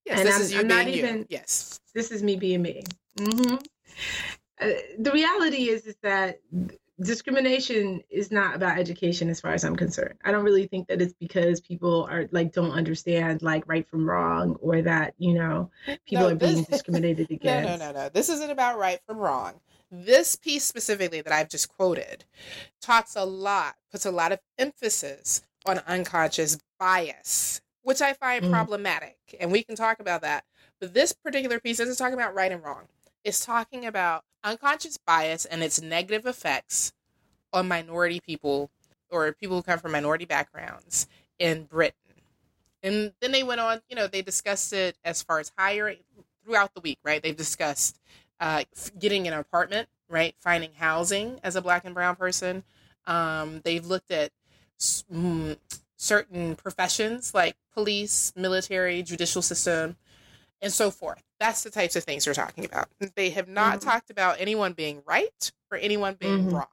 Yes, 0.05 0.19
And 0.21 0.29
this 0.29 0.35
I'm- 0.35 0.43
is 0.43 0.53
you 0.53 0.61
I'm 0.61 0.69
not 0.69 0.87
you. 0.87 0.93
even- 0.93 1.27
Yes. 1.29 1.81
This 1.95 2.11
is 2.11 2.23
me 2.23 2.37
being 2.37 2.63
me. 2.63 2.83
hmm 3.19 3.57
Uh, 4.61 4.69
the 4.99 5.11
reality 5.13 5.69
is 5.69 5.85
is 5.85 5.97
that 6.03 6.41
discrimination 7.01 8.03
is 8.09 8.31
not 8.31 8.57
about 8.57 8.79
education 8.79 9.29
as 9.29 9.39
far 9.41 9.53
as 9.53 9.65
I'm 9.65 9.77
concerned. 9.77 10.15
I 10.25 10.33
don't 10.33 10.45
really 10.45 10.67
think 10.67 10.89
that 10.89 11.03
it's 11.03 11.13
because 11.13 11.61
people 11.61 12.07
are 12.11 12.27
like 12.33 12.53
don't 12.53 12.71
understand 12.71 13.43
like 13.43 13.65
right 13.67 13.87
from 13.87 14.09
wrong 14.09 14.57
or 14.63 14.81
that, 14.83 15.13
you 15.19 15.35
know, 15.35 15.71
people 16.07 16.25
No, 16.29 16.33
are 16.33 16.35
being 16.37 16.57
this- 16.59 16.67
discriminated 16.69 17.29
No, 17.31 17.35
against. 17.37 17.69
no, 17.81 17.93
no, 17.93 17.93
no. 17.93 18.09
This 18.09 18.29
isn't 18.31 18.51
about 18.51 18.79
right 18.79 19.01
from 19.07 19.19
wrong. 19.19 19.61
This 19.91 20.37
piece 20.37 20.65
specifically 20.65 21.21
that 21.21 21.33
I've 21.33 21.49
just 21.51 21.69
quoted 21.69 22.25
talks 22.81 23.15
a 23.15 23.25
lot, 23.25 23.77
puts 23.93 24.07
a 24.07 24.11
lot 24.11 24.33
of 24.33 24.41
emphasis 24.59 25.43
on 25.67 25.81
unconscious 25.87 26.59
bias, 26.79 27.61
which 27.83 28.01
I 28.01 28.13
find 28.13 28.45
Mm. 28.45 28.51
problematic. 28.51 29.17
And 29.41 29.51
we 29.51 29.63
can 29.63 29.77
talk 29.77 30.01
about 30.01 30.23
that. 30.23 30.45
But 30.81 30.95
this 30.95 31.13
particular 31.13 31.61
piece 31.61 31.81
isn't 31.81 31.97
talking 31.97 32.15
about 32.15 32.35
right 32.35 32.53
and 32.53 32.63
wrong. 32.63 32.89
It's 33.25 33.45
talking 33.45 33.85
about 33.85 34.25
unconscious 34.45 34.97
bias 34.97 35.45
and 35.45 35.63
its 35.63 35.81
negative 35.81 36.27
effects 36.27 36.93
on 37.53 37.67
minority 37.69 38.21
people 38.21 38.71
or 39.11 39.33
people 39.33 39.57
who 39.57 39.63
come 39.63 39.79
from 39.79 39.93
minority 39.93 40.25
backgrounds 40.25 41.07
in 41.39 41.65
Britain. 41.65 41.95
And 42.83 43.13
then 43.21 43.33
they 43.33 43.43
went 43.43 43.61
on, 43.61 43.81
you 43.89 43.97
know, 43.97 44.07
they 44.07 44.23
discussed 44.23 44.73
it 44.73 44.97
as 45.05 45.23
far 45.23 45.41
as 45.41 45.51
hiring 45.59 45.99
throughout 46.45 46.75
the 46.75 46.81
week, 46.81 46.99
right? 47.03 47.23
They've 47.23 47.37
discussed 47.37 47.99
uh, 48.39 48.65
getting 48.99 49.27
an 49.27 49.35
apartment, 49.35 49.89
right? 50.09 50.35
Finding 50.39 50.71
housing 50.75 51.41
as 51.43 51.57
a 51.57 51.63
black 51.63 51.85
and 51.85 51.95
brown 51.95 52.15
person. 52.17 52.63
Um, 53.07 53.61
they've 53.65 53.85
looked 53.85 54.11
at 54.11 54.31
mm, 54.79 55.57
certain 55.97 56.57
professions 56.57 57.35
like 57.35 57.57
police, 57.73 58.33
military, 58.37 59.03
judicial 59.03 59.43
system, 59.43 59.97
and 60.61 60.73
so 60.73 60.91
forth. 60.91 61.23
That's 61.39 61.63
the 61.63 61.71
types 61.71 61.97
of 61.97 62.05
things 62.05 62.27
we're 62.27 62.35
talking 62.35 62.65
about. 62.65 62.89
They 63.15 63.31
have 63.31 63.49
not 63.49 63.79
Mhm. 63.79 63.85
talked 63.85 64.11
about 64.11 64.41
anyone 64.41 64.73
being 64.73 65.03
right 65.07 65.53
or 65.71 65.79
anyone 65.79 66.15
being 66.15 66.47
Mhm. 66.47 66.53
wrong. 66.53 66.69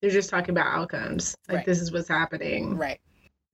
They're 0.00 0.10
just 0.10 0.30
talking 0.30 0.50
about 0.50 0.66
outcomes. 0.66 1.36
Like 1.48 1.58
Right. 1.58 1.66
this 1.66 1.80
is 1.80 1.92
what's 1.92 2.08
happening. 2.08 2.76
Right. 2.76 3.00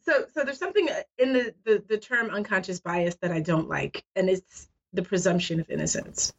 So 0.00 0.26
so 0.32 0.42
there's 0.44 0.58
something 0.58 0.88
in 1.18 1.32
the, 1.34 1.54
the 1.64 1.84
the 1.86 1.98
term 1.98 2.30
unconscious 2.30 2.80
bias 2.80 3.16
that 3.16 3.30
I 3.30 3.40
don't 3.40 3.68
like, 3.68 4.02
and 4.16 4.30
it's 4.30 4.68
the 4.94 5.02
presumption 5.02 5.60
of 5.60 5.68
innocence. 5.68 6.32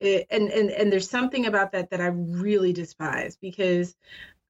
It, 0.00 0.26
and 0.30 0.50
and 0.50 0.70
and 0.70 0.92
there's 0.92 1.08
something 1.08 1.46
about 1.46 1.70
that 1.72 1.90
that 1.90 2.00
I 2.00 2.06
really 2.06 2.72
despise 2.72 3.36
because 3.36 3.94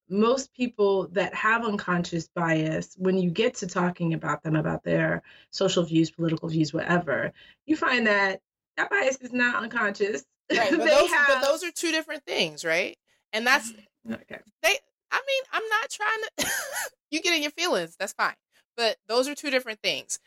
most 0.09 0.53
people 0.55 1.09
that 1.12 1.35
have 1.35 1.64
unconscious 1.64 2.29
bias, 2.29 2.95
when 2.99 3.17
you 3.17 3.31
get 3.31 3.55
to 3.57 3.67
talking 3.67 4.14
about 4.14 4.43
them 4.43 4.57
about 4.57 4.85
their 4.85 5.23
social 5.51 5.83
views, 5.83 6.11
political 6.11 6.49
views, 6.49 6.73
whatever, 6.75 7.33
you 7.67 7.77
find 7.77 8.07
that 8.07 8.40
that 8.77 8.90
bias 8.90 9.17
is 9.19 9.33
not 9.33 9.62
unconscious. 9.62 10.25
Right. 10.51 10.71
But, 10.71 10.79
They 10.79 10.90
those, 10.90 11.11
but 11.11 11.35
have- 11.37 11.43
those 11.43 11.64
are 11.64 11.71
two 11.71 11.90
different 11.90 12.25
things, 12.27 12.64
right? 12.64 12.97
And 13.33 13.47
that's 13.47 13.73
mm-hmm. 13.73 14.14
okay. 14.14 14.40
they 14.62 14.77
I 15.11 15.21
mean, 15.27 15.43
I'm 15.53 15.69
not 15.69 15.90
trying 15.90 16.21
to 16.38 16.53
you 17.11 17.23
get 17.23 17.35
in 17.35 17.43
your 17.43 17.51
feelings, 17.53 17.97
that's 17.99 18.12
fine. 18.12 18.35
But 18.77 18.97
those 19.09 19.29
are 19.29 19.35
two 19.35 19.51
different 19.51 19.81
things. 19.83 20.19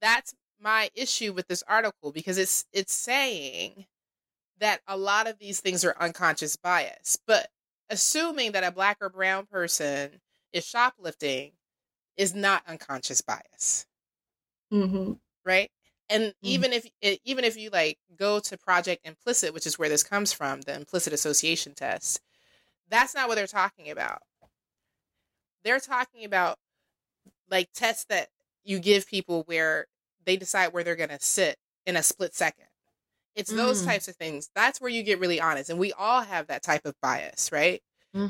That's 0.00 0.34
my 0.60 0.90
issue 0.94 1.32
with 1.32 1.48
this 1.48 1.62
article 1.66 2.12
because 2.12 2.38
it's 2.38 2.66
it's 2.72 2.92
saying 2.92 3.86
that 4.58 4.80
a 4.86 4.96
lot 4.96 5.26
of 5.26 5.38
these 5.38 5.60
things 5.60 5.84
are 5.84 5.96
unconscious 5.98 6.56
bias. 6.56 7.18
But 7.26 7.48
assuming 7.92 8.52
that 8.52 8.64
a 8.64 8.72
black 8.72 8.98
or 9.00 9.08
brown 9.08 9.46
person 9.46 10.20
is 10.52 10.66
shoplifting 10.66 11.52
is 12.16 12.34
not 12.34 12.64
unconscious 12.66 13.20
bias. 13.20 13.86
Hmm 14.70 15.12
right? 15.44 15.70
And 16.08 16.34
even 16.42 16.72
if 16.72 16.86
it, 17.00 17.20
even 17.24 17.44
if 17.44 17.56
you 17.56 17.70
like 17.70 17.98
go 18.16 18.38
to 18.40 18.58
project 18.58 19.06
implicit 19.06 19.54
which 19.54 19.66
is 19.66 19.78
where 19.78 19.88
this 19.88 20.02
comes 20.02 20.32
from 20.32 20.60
the 20.62 20.74
implicit 20.74 21.12
association 21.12 21.74
test 21.74 22.20
that's 22.88 23.14
not 23.14 23.28
what 23.28 23.36
they're 23.36 23.46
talking 23.46 23.90
about. 23.90 24.20
They're 25.64 25.80
talking 25.80 26.24
about 26.24 26.58
like 27.50 27.70
tests 27.72 28.04
that 28.10 28.28
you 28.64 28.78
give 28.80 29.06
people 29.06 29.44
where 29.46 29.86
they 30.26 30.36
decide 30.36 30.72
where 30.72 30.84
they're 30.84 30.96
going 30.96 31.10
to 31.10 31.20
sit 31.20 31.56
in 31.86 31.96
a 31.96 32.02
split 32.02 32.34
second 32.34 32.66
it's 33.34 33.52
those 33.52 33.82
Mm. 33.82 33.86
types 33.86 34.08
of 34.08 34.16
things. 34.16 34.50
That's 34.54 34.80
where 34.80 34.90
you 34.90 35.02
get 35.02 35.20
really 35.20 35.40
honest 35.40 35.70
and 35.70 35.78
we 35.78 35.92
all 35.92 36.22
have 36.22 36.48
that 36.48 36.62
type 36.62 36.84
of 36.86 36.94
bias 37.00 37.52
right? 37.52 37.82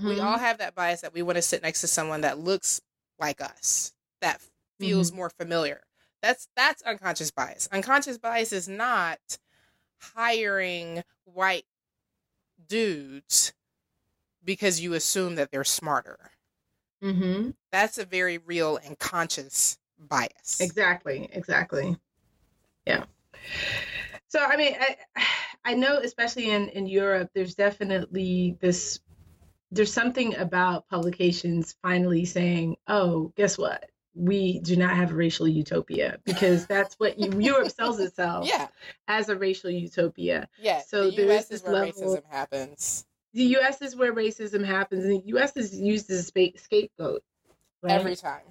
We 0.04 0.20
all 0.20 0.38
have 0.38 0.58
that 0.58 0.74
bias 0.74 1.00
that 1.02 1.14
we 1.14 1.22
want 1.22 1.36
to 1.36 1.42
sit 1.42 1.62
next 1.62 1.80
to 1.82 1.88
someone 1.88 2.22
that 2.22 2.38
looks 2.38 2.80
like 3.18 3.40
us 3.40 3.92
that 4.20 4.40
feels 4.80 5.12
more 5.12 5.30
familiar. 5.30 5.82
That's 6.22 6.48
that's 6.56 6.82
unconscious 6.82 7.30
bias. 7.30 7.68
Unconscious 7.72 8.18
bias 8.18 8.52
is 8.52 8.68
not 8.68 9.20
hiring 10.00 11.04
white 11.24 11.66
dudes 12.66 13.52
because 14.44 14.80
you 14.80 14.94
assume 14.94 15.36
that 15.36 15.50
they're 15.50 15.64
smarter. 15.64 16.32
Hmm 17.02 17.50
that's 17.70 17.98
a 17.98 18.04
very 18.04 18.38
real 18.38 18.76
and 18.76 18.98
conscious 18.98 19.78
bias. 19.98 20.60
Exactly, 20.60 21.28
exactly. 21.32 21.96
Yeah. 22.86 23.06
So 24.32 24.40
I 24.42 24.56
mean, 24.56 24.74
I 24.80 24.96
I 25.64 25.74
know 25.74 25.98
especially 25.98 26.50
in 26.50 26.68
in 26.70 26.86
Europe, 26.86 27.30
there's 27.34 27.54
definitely 27.54 28.56
this. 28.60 29.00
There's 29.70 29.92
something 29.92 30.34
about 30.36 30.88
publications 30.88 31.76
finally 31.82 32.24
saying, 32.24 32.76
"Oh, 32.88 33.32
guess 33.36 33.58
what? 33.58 33.90
We 34.14 34.58
do 34.60 34.76
not 34.76 34.96
have 34.96 35.10
a 35.12 35.14
racial 35.14 35.46
utopia," 35.48 36.18
because 36.24 36.66
that's 36.66 36.94
what 36.96 37.18
you, 37.18 37.38
Europe 37.38 37.70
sells 37.78 38.00
itself 38.00 38.48
yeah 38.48 38.68
as 39.06 39.28
a 39.28 39.36
racial 39.36 39.70
utopia. 39.70 40.48
yeah 40.58 40.80
So 40.80 41.10
the 41.10 41.30
us 41.30 41.50
is 41.50 41.62
where 41.62 41.72
level- 41.72 41.92
racism 41.92 42.24
happens 42.30 43.04
The 43.34 43.44
U.S. 43.58 43.80
is 43.82 43.96
where 43.96 44.14
racism 44.14 44.64
happens, 44.64 45.04
and 45.04 45.12
the 45.22 45.26
U.S. 45.28 45.56
is 45.56 45.74
used 45.78 46.10
as 46.10 46.20
a 46.20 46.22
spa- 46.22 46.56
scapegoat. 46.56 47.22
Right? 47.82 47.92
every 48.00 48.16
time 48.16 48.46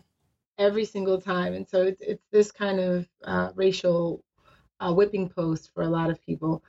every 0.58 0.86
single 0.86 1.20
time 1.20 1.54
and 1.54 1.68
so 1.68 1.82
it's, 1.84 2.02
it's 2.02 2.26
this 2.32 2.52
kind 2.52 2.80
of 2.80 3.08
uh, 3.24 3.50
racial 3.56 4.24
uh, 4.82 4.94
whipping 4.94 5.30
post 5.30 5.72
for 5.74 5.84
a 5.84 5.90
lot 5.90 6.10
of 6.10 6.22
people 6.26 6.64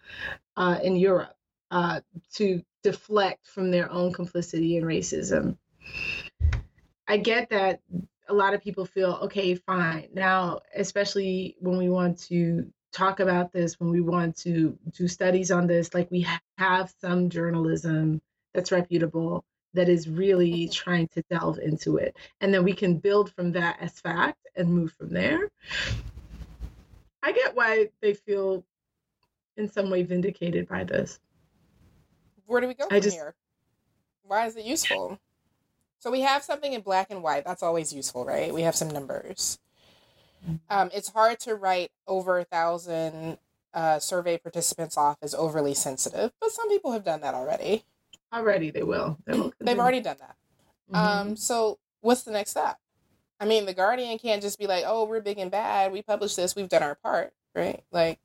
uh, 0.57 0.79
in 0.83 0.97
europe 0.97 1.35
uh, 1.71 2.01
to 2.35 2.63
deflect 2.83 3.47
from 3.47 3.71
their 3.71 3.91
own 3.91 4.13
complicity 4.13 4.77
in 4.77 4.85
racism. 4.85 5.57
I 7.09 7.17
get 7.17 7.49
that 7.51 7.81
a 8.29 8.35
lot 8.35 8.55
of 8.55 8.63
people 8.63 8.85
feel 8.85 9.19
okay 9.23 9.55
fine. 9.55 10.09
Now 10.13 10.61
especially 10.77 11.57
when 11.61 11.79
we 11.79 11.89
want 11.89 12.19
to 12.29 12.71
talk 12.93 13.21
about 13.21 13.53
this 13.53 13.81
when 13.81 13.91
we 13.91 14.03
want 14.03 14.37
to 14.37 14.79
do 14.91 15.09
studies 15.09 15.51
on 15.51 15.67
this 15.67 15.95
like 15.95 16.11
we 16.11 16.27
have 16.59 16.93
some 17.01 17.31
journalism 17.31 18.21
that's 18.53 18.71
reputable 18.71 19.45
that 19.75 19.89
is 19.89 20.09
really 20.09 20.69
trying 20.69 21.09
to 21.09 21.23
delve 21.31 21.59
into 21.59 21.97
it. 21.97 22.17
And 22.41 22.53
then 22.53 22.65
we 22.65 22.75
can 22.75 22.99
build 22.99 23.33
from 23.33 23.53
that 23.53 23.79
as 23.81 23.99
fact 24.01 24.47
and 24.57 24.69
move 24.73 24.93
from 24.93 25.11
there. 25.11 25.49
I 27.23 27.33
get 27.33 27.55
why 27.55 27.89
they 28.01 28.15
feel 28.15 28.65
in 29.57 29.71
some 29.71 29.91
way 29.91 30.03
vindicated 30.03 30.69
by 30.69 30.85
this. 30.85 31.21
where 32.47 32.61
do 32.61 32.69
we 32.69 32.75
go 32.75 32.85
I 32.87 32.89
from 32.97 33.01
just- 33.01 33.17
here? 33.17 33.35
Why 34.25 34.47
is 34.47 34.57
it 34.57 34.65
useful? 34.65 35.19
So 35.99 36.11
we 36.11 36.21
have 36.23 36.43
something 36.43 36.73
in 36.73 36.81
black 36.81 37.11
and 37.11 37.23
white. 37.23 37.45
That's 37.45 37.63
always 37.63 37.93
useful 37.93 38.25
right? 38.25 38.53
We 38.53 38.63
have 38.63 38.75
some 38.75 38.89
numbers. 38.89 39.59
Um, 40.69 40.91
it's 40.93 41.09
hard 41.11 41.39
to 41.41 41.55
write 41.55 41.93
over 42.09 42.39
a 42.41 42.45
thousand 42.45 43.39
uh, 43.75 43.99
survey 44.01 44.37
participants 44.39 44.97
off 44.97 45.17
as 45.23 45.35
overly 45.35 45.73
sensitive 45.75 46.33
but 46.41 46.51
some 46.51 46.69
people 46.69 46.93
have 46.93 47.05
done 47.05 47.21
that 47.21 47.35
already. 47.35 47.85
Already 48.33 48.71
they 48.71 48.83
will. 48.83 49.19
They 49.25 49.39
will 49.39 49.53
they've 49.61 49.79
already 49.79 50.01
done 50.01 50.17
that. 50.21 50.37
Mhm. 50.93 50.97
um, 50.97 51.37
so 51.37 51.79
what's 52.01 52.23
the 52.25 52.33
next 52.33 52.51
step 52.51 52.79
i 53.43 53.45
mean 53.45 53.67
the 53.67 53.75
guardian 53.75 54.17
can't 54.19 54.41
just 54.41 54.59
be 54.59 54.67
like 54.67 54.85
oh 54.87 55.05
we're 55.05 55.21
big 55.21 55.39
and 55.39 55.51
bad. 55.51 55.93
We 55.93 56.01
published 56.01 56.37
this. 56.37 56.55
We've 56.55 56.69
done 56.69 56.83
our 56.83 56.95
part 56.95 57.33
right? 57.55 57.83
Like 57.91 58.19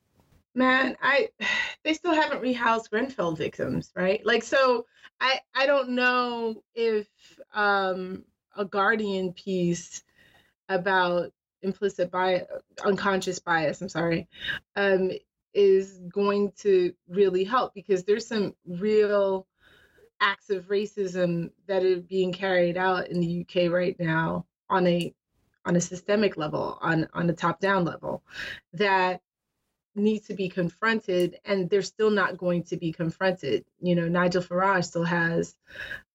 man 0.55 0.95
i 1.01 1.29
they 1.83 1.93
still 1.93 2.13
haven't 2.13 2.41
rehoused 2.41 2.89
grenfell 2.89 3.33
victims 3.33 3.91
right? 3.95 4.25
Like 4.25 4.43
so 4.43 4.85
i 5.19 5.39
i 5.55 5.65
don't 5.65 5.89
know 5.89 6.61
if 6.75 7.07
um 7.53 8.23
a 8.55 8.65
guardian 8.65 9.33
piece 9.33 10.03
about 10.69 11.31
implicit 11.63 12.11
bias 12.11 12.45
unconscious 12.85 13.39
bias 13.39 13.81
i'm 13.81 13.89
sorry 13.89 14.27
um 14.75 15.11
is 15.53 15.99
going 16.13 16.51
to 16.55 16.93
really 17.09 17.43
help 17.43 17.73
because 17.73 18.03
there's 18.03 18.27
some 18.27 18.53
real 18.67 19.47
acts 20.21 20.49
of 20.51 20.67
racism 20.67 21.49
that 21.67 21.83
are 21.83 22.01
being 22.01 22.31
carried 22.31 22.77
out 22.77 23.07
in 23.07 23.19
the 23.19 23.41
uk 23.41 23.71
right 23.71 23.95
now 23.99 24.45
on 24.69 24.87
a 24.87 25.13
on 25.65 25.75
a 25.75 25.81
systemic 25.81 26.37
level 26.37 26.77
on 26.81 27.07
on 27.13 27.29
a 27.29 27.33
top 27.33 27.59
down 27.59 27.83
level 27.85 28.23
that 28.73 29.21
need 29.95 30.23
to 30.25 30.33
be 30.35 30.47
confronted 30.47 31.39
and 31.43 31.69
they're 31.69 31.81
still 31.81 32.11
not 32.11 32.37
going 32.37 32.63
to 32.63 32.77
be 32.77 32.91
confronted. 32.91 33.65
You 33.81 33.95
know 33.95 34.07
nigel 34.07 34.41
farage 34.43 34.85
still 34.85 35.03
has 35.03 35.55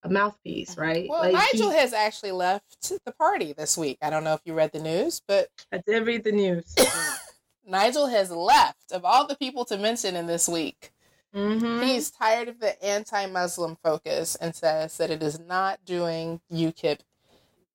a 0.03 0.09
mouthpiece 0.09 0.77
right? 0.77 1.09
Well 1.09 1.21
Like, 1.21 1.33
nigel 1.33 1.71
he- 1.71 1.77
has 1.77 1.93
actually 1.93 2.31
left 2.31 2.91
the 3.05 3.11
party 3.11 3.53
this 3.53 3.77
week. 3.77 3.97
I 4.01 4.09
don't 4.09 4.23
know 4.23 4.33
if 4.33 4.41
you 4.45 4.53
read 4.53 4.71
the 4.71 4.79
news 4.81 5.21
but 5.27 5.49
i 5.71 5.79
did 5.85 6.05
read 6.07 6.23
the 6.23 6.31
news. 6.31 6.73
Nigel 7.65 8.07
has 8.07 8.29
left. 8.29 8.91
Of 8.91 9.05
all 9.05 9.25
the 9.25 9.37
people 9.37 9.63
to 9.65 9.77
mention 9.77 10.17
in 10.17 10.27
this 10.27 10.49
week, 10.49 10.91
Mhm. 11.33 11.81
he's 11.81 12.11
tired 12.11 12.49
of 12.49 12.59
the 12.59 12.81
anti 12.83 13.25
Muslim 13.27 13.77
focus 13.81 14.35
and 14.35 14.53
says 14.53 14.97
that 14.97 15.09
it 15.09 15.23
is 15.23 15.39
not 15.39 15.83
doing 15.85 16.41
UKIP 16.51 16.99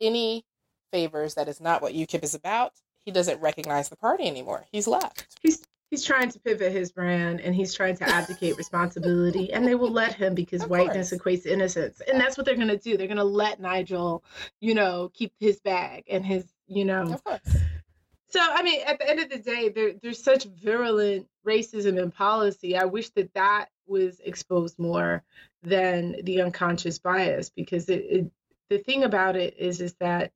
any 0.00 0.44
favors. 0.90 1.34
That 1.34 1.48
is 1.48 1.60
not 1.60 1.82
what 1.82 1.94
UKIP 1.94 2.22
is 2.24 2.34
about. 2.34 2.72
He 3.04 3.10
doesn't 3.10 3.40
recognize 3.40 3.88
the 3.88 3.96
party 3.96 4.26
anymore. 4.26 4.66
He's 4.72 4.86
left. 4.86 5.26
he's 5.40 5.64
he's 5.90 6.04
trying 6.04 6.30
to 6.30 6.38
pivot 6.40 6.70
his 6.70 6.92
brand 6.92 7.40
and 7.40 7.54
he's 7.54 7.72
trying 7.72 7.96
to 7.96 8.04
abdicate 8.08 8.56
responsibility 8.58 9.50
and 9.52 9.66
they 9.66 9.74
will 9.74 9.90
let 9.90 10.12
him 10.12 10.34
because 10.34 10.62
Of 10.64 10.68
whiteness 10.70 11.08
course. 11.10 11.22
equates 11.22 11.46
innocence 11.46 12.02
and 12.06 12.20
that's 12.20 12.36
what 12.36 12.44
they're 12.44 12.56
going 12.56 12.68
to 12.68 12.76
do 12.76 12.98
they're 12.98 13.06
going 13.06 13.16
to 13.16 13.24
let 13.24 13.58
nigel 13.58 14.22
you 14.60 14.74
know 14.74 15.10
keep 15.14 15.32
his 15.40 15.60
bag 15.60 16.04
and 16.10 16.26
his 16.26 16.44
you 16.66 16.84
know 16.84 17.04
Of 17.14 17.24
course. 17.24 17.40
so 18.28 18.38
i 18.42 18.62
mean 18.62 18.82
at 18.86 18.98
the 18.98 19.08
end 19.08 19.20
of 19.20 19.30
the 19.30 19.38
day 19.38 19.70
there, 19.70 19.92
there's 20.02 20.22
such 20.22 20.44
virulent 20.44 21.26
racism 21.46 21.98
in 21.98 22.10
policy 22.10 22.76
i 22.76 22.84
wish 22.84 23.08
that 23.10 23.32
that 23.32 23.70
was 23.86 24.20
exposed 24.20 24.78
more 24.78 25.24
than 25.62 26.16
the 26.24 26.42
unconscious 26.42 26.98
bias 26.98 27.48
because 27.48 27.88
it, 27.88 28.04
it 28.10 28.30
the 28.68 28.76
thing 28.76 29.04
about 29.04 29.36
it 29.36 29.54
is 29.56 29.80
is 29.80 29.94
that 30.00 30.32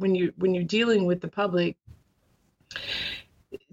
when 0.00 0.14
you 0.14 0.32
when 0.36 0.54
you're 0.54 0.64
dealing 0.64 1.06
with 1.06 1.20
the 1.20 1.28
public 1.28 1.76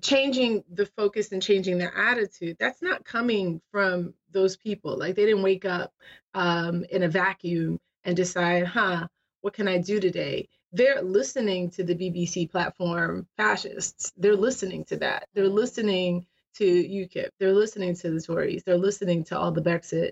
changing 0.02 0.64
the 0.74 0.86
focus 0.86 1.32
and 1.32 1.42
changing 1.42 1.78
their 1.78 1.96
attitude 1.96 2.58
that's 2.60 2.82
not 2.82 3.06
coming 3.06 3.62
from 3.72 4.14
those 4.32 4.58
people. 4.58 4.98
Like 4.98 5.16
they 5.16 5.26
didn't 5.26 5.44
wake 5.44 5.66
up 5.66 5.94
um, 6.34 6.84
in 6.92 7.04
a 7.04 7.08
vacuum 7.08 7.80
and 8.04 8.16
decide 8.16 8.66
huh 8.66 9.08
what 9.42 9.54
can 9.54 9.68
i 9.68 9.78
do 9.78 10.00
today? 10.00 10.50
They're 10.74 11.02
listening 11.02 11.70
to 11.72 11.84
the 11.84 11.96
bbc 11.96 12.52
platform 12.52 13.28
fascists. 13.38 14.12
They're 14.18 14.36
listening 14.36 14.86
to 14.86 14.98
that. 14.98 15.28
They're 15.34 15.48
listening 15.50 16.26
to 16.56 16.66
ukip 16.66 17.30
they're 17.40 17.54
listening 17.54 17.96
to 17.96 18.10
the 18.10 18.22
tories. 18.22 18.64
They're 18.64 18.78
listening 18.78 19.24
to 19.26 19.38
all 19.38 19.52
the 19.52 19.62
brexit 19.62 20.12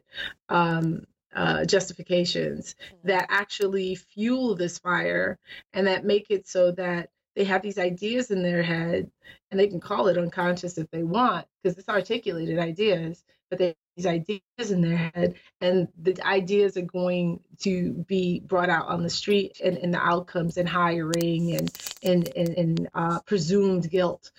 um, 0.50 1.06
uh, 1.36 1.66
justifications 1.66 2.76
that 3.04 3.28
actually 3.30 3.96
fuel 3.96 4.56
this 4.56 4.80
fire 4.80 5.38
and 5.74 5.88
that 5.88 6.06
make 6.06 6.28
it 6.30 6.48
so 6.48 6.72
that 6.72 7.10
they 7.36 7.44
have 7.44 7.62
these 7.62 7.78
ideas 7.78 8.32
in 8.32 8.42
their 8.42 8.64
head 8.64 9.12
and 9.52 9.60
they 9.60 9.68
can 9.68 9.80
call 9.80 10.08
it 10.08 10.18
unconscious 10.18 10.78
if 10.78 10.90
they 10.92 11.04
want 11.04 11.46
because 11.62 11.78
it's 11.78 11.90
articulated 11.90 12.58
ideas 12.58 13.24
but 13.50 13.60
they 13.60 13.76
these 13.96 14.06
ideas 14.06 14.72
in 14.72 14.82
their 14.82 14.98
head 14.98 15.36
and 15.62 15.88
the 16.02 16.20
ideas 16.26 16.76
are 16.76 16.82
going 16.82 17.40
to 17.60 17.94
be 18.08 18.42
brought 18.42 18.70
out 18.70 18.88
on 18.88 19.04
the 19.04 19.10
street 19.10 19.62
and, 19.64 19.78
and 19.78 19.94
the 19.94 20.00
outcomes 20.00 20.58
and 20.58 20.68
hiring 20.68 21.56
and 21.56 21.72
and 22.04 22.28
and, 22.36 22.50
and 22.50 22.90
uh, 22.94 23.20
presumed 23.22 23.90
guilt. 23.90 24.32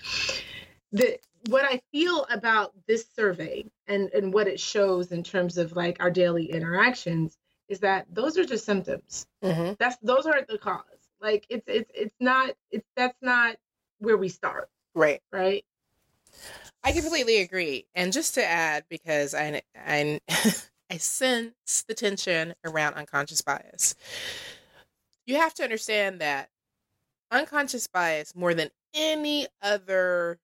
The 0.93 1.19
what 1.49 1.65
I 1.65 1.81
feel 1.93 2.27
about 2.31 2.73
this 2.87 3.07
survey 3.15 3.65
and, 3.87 4.11
and 4.11 4.33
what 4.33 4.49
it 4.49 4.61
shows 4.61 5.13
in 5.13 5.23
terms 5.23 5.59
of 5.59 5.75
like 5.77 5.99
our 6.01 6.11
daily 6.11 6.51
interactions 6.51 7.37
is 7.69 7.81
that 7.81 8.07
those 8.13 8.39
are 8.39 8.45
just 8.45 8.65
symptoms. 8.65 9.27
hmm 9.43 9.73
That's 9.79 9.97
those 10.03 10.27
aren't 10.27 10.49
the 10.49 10.59
cause. 10.59 10.83
Like 11.21 11.47
it's 11.49 11.65
it's 11.67 11.91
it's 11.95 12.17
not 12.21 12.55
it's 12.71 12.87
that's 12.97 13.17
not 13.23 13.57
where 13.99 14.17
we 14.17 14.29
start, 14.29 14.69
Right. 14.95 15.21
right? 15.33 15.65
I 16.85 16.93
completely 16.93 17.41
agree. 17.41 17.87
And 17.95 18.13
just 18.13 18.35
to 18.35 18.45
add, 18.45 18.85
because 18.89 19.35
I 19.35 19.63
I 19.77 20.21
I 20.91 20.97
sense 20.99 21.85
the 21.89 21.95
tension 21.95 22.55
around 22.65 22.95
unconscious 22.95 23.43
bias. 23.43 23.95
You 25.27 25.37
have 25.37 25.55
to 25.55 25.65
understand 25.65 26.21
that 26.21 26.51
unconscious 27.31 27.87
bias, 27.87 28.35
more 28.35 28.55
than 28.55 28.71
any 28.95 29.49
other 29.61 30.39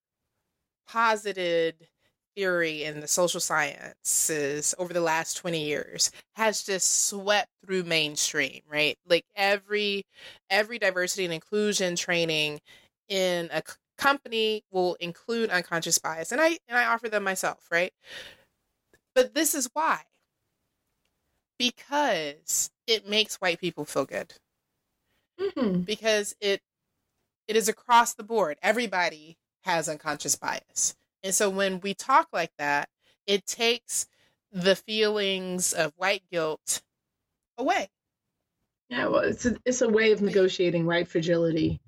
posited 0.92 1.88
theory 2.37 2.85
in 2.85 3.00
the 3.00 3.09
social 3.09 3.40
sciences 3.40 4.74
over 4.78 4.92
the 4.92 5.00
last 5.00 5.37
20 5.37 5.64
years 5.64 6.11
has 6.35 6.62
just 6.64 7.07
swept 7.09 7.50
through 7.64 7.83
mainstream 7.85 8.61
right? 8.68 8.96
Like 9.07 9.24
every 9.37 10.05
every 10.50 10.78
diversity 10.78 11.24
and 11.24 11.35
inclusion 11.35 11.96
training 11.96 12.61
in 13.09 13.48
a 13.52 13.62
c- 13.66 13.74
company 13.98 14.62
will 14.70 14.94
include 14.96 15.50
unconscious 15.50 15.98
bias 15.98 16.33
and 16.33 16.40
i 16.40 16.59
and 16.68 16.78
i 16.78 16.87
offer 16.87 17.09
them 17.09 17.22
myself 17.24 17.68
right? 17.70 17.92
But 19.14 19.33
this 19.35 19.55
is 19.55 19.70
why. 19.72 20.05
Because 21.59 22.70
it 22.87 23.09
makes 23.09 23.37
white 23.37 23.59
people 23.59 23.87
feel 23.87 24.05
good. 24.05 24.35
Mm-hmm. 25.40 25.83
because 25.85 26.35
it 26.40 26.61
it 27.48 27.57
is 27.57 27.68
across 27.68 28.14
the 28.14 28.22
board. 28.24 28.59
Everybody 28.62 29.38
has 29.62 29.88
unconscious 29.88 30.37
bias 30.37 30.94
and 31.22 31.35
so 31.35 31.48
when 31.51 31.81
we 31.81 31.94
talk 31.94 32.29
like 32.33 32.53
that 32.59 32.88
it 33.27 33.46
takes 33.46 34.07
the 34.51 34.77
feelings 34.77 35.72
of 35.72 35.92
white 35.96 36.22
guilt 36.31 36.83
away 37.59 37.88
Yeah, 38.88 39.07
well, 39.09 39.20
it's 39.22 39.46
a, 39.46 39.57
it's 39.64 39.81
a 39.81 39.88
way 39.88 40.12
of 40.12 40.20
negotiating 40.20 40.85
white 40.87 41.09
fragility 41.09 41.81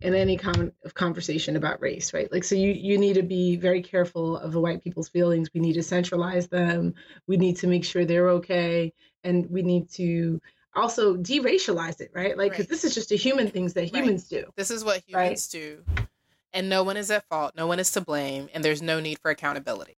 in 0.00 0.14
any 0.14 0.36
kind 0.36 0.72
of 0.84 0.94
conversation 0.94 1.56
about 1.56 1.80
race, 1.80 2.14
right? 2.14 2.30
Like, 2.32 2.44
so 2.44 2.54
you 2.54 2.72
you 2.72 2.98
need 2.98 3.14
to 3.14 3.22
be 3.22 3.56
very 3.56 3.82
careful 3.82 4.36
of 4.38 4.52
the 4.52 4.60
white 4.60 4.82
people's 4.82 5.08
feelings. 5.08 5.48
We 5.52 5.60
need 5.60 5.74
to 5.74 5.82
centralize 5.82 6.48
them. 6.48 6.94
We 7.26 7.36
need 7.36 7.56
to 7.58 7.66
make 7.66 7.84
sure 7.84 8.04
they're 8.04 8.30
okay, 8.30 8.92
and 9.24 9.48
we 9.50 9.62
need 9.62 9.88
to 9.90 10.40
also 10.74 11.16
deracialize 11.16 12.00
it, 12.00 12.10
right? 12.14 12.36
Like, 12.36 12.52
because 12.52 12.64
Right. 12.66 12.70
this 12.70 12.84
is 12.84 12.94
just 12.94 13.10
a 13.12 13.16
human 13.16 13.48
things 13.48 13.74
that 13.74 13.92
Right. 13.92 13.94
humans 13.94 14.28
do. 14.28 14.44
this 14.56 14.70
is 14.70 14.84
what 14.84 15.02
Right. 15.12 15.26
humans 15.26 15.48
do 15.48 15.84
and 16.52 16.68
no 16.68 16.82
one 16.82 16.96
is 16.96 17.10
at 17.10 17.26
fault 17.28 17.52
no 17.56 17.66
one 17.66 17.78
is 17.78 17.90
to 17.92 18.00
blame 18.00 18.48
and 18.54 18.64
there's 18.64 18.82
no 18.82 19.00
need 19.00 19.18
for 19.18 19.30
accountability 19.30 19.96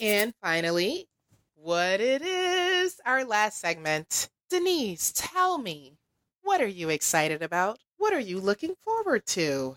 and 0.00 0.34
finally 0.42 1.06
what 1.54 2.00
it 2.00 2.22
is 2.22 3.00
our 3.06 3.24
last 3.24 3.60
segment 3.60 4.28
denise 4.50 5.12
tell 5.14 5.58
me 5.58 5.96
what 6.42 6.60
are 6.60 6.66
you 6.66 6.88
excited 6.90 7.42
about 7.42 7.78
what 7.96 8.12
are 8.12 8.20
you 8.20 8.38
looking 8.40 8.74
forward 8.84 9.24
to 9.26 9.76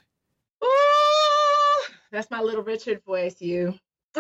Ooh, 0.64 1.84
that's 2.12 2.32
my 2.32 2.42
little 2.42 2.64
Richard 2.64 3.04
voice, 3.06 3.42
you. 3.42 3.78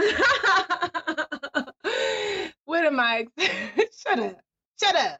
what 2.65 2.85
am 2.85 2.99
I? 2.99 3.25
Shut 3.97 4.19
up. 4.19 4.39
Shut 4.79 4.95
up. 4.95 5.19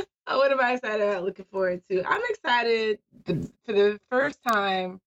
Oh, 0.26 0.38
what 0.38 0.50
am 0.50 0.60
I 0.60 0.72
excited 0.72 1.06
about? 1.06 1.24
Looking 1.24 1.44
forward 1.50 1.82
to? 1.90 2.02
I'm 2.06 2.22
excited 2.30 2.98
th- 3.26 3.46
for 3.64 3.72
the 3.72 4.00
first 4.08 4.38
time 4.42 5.00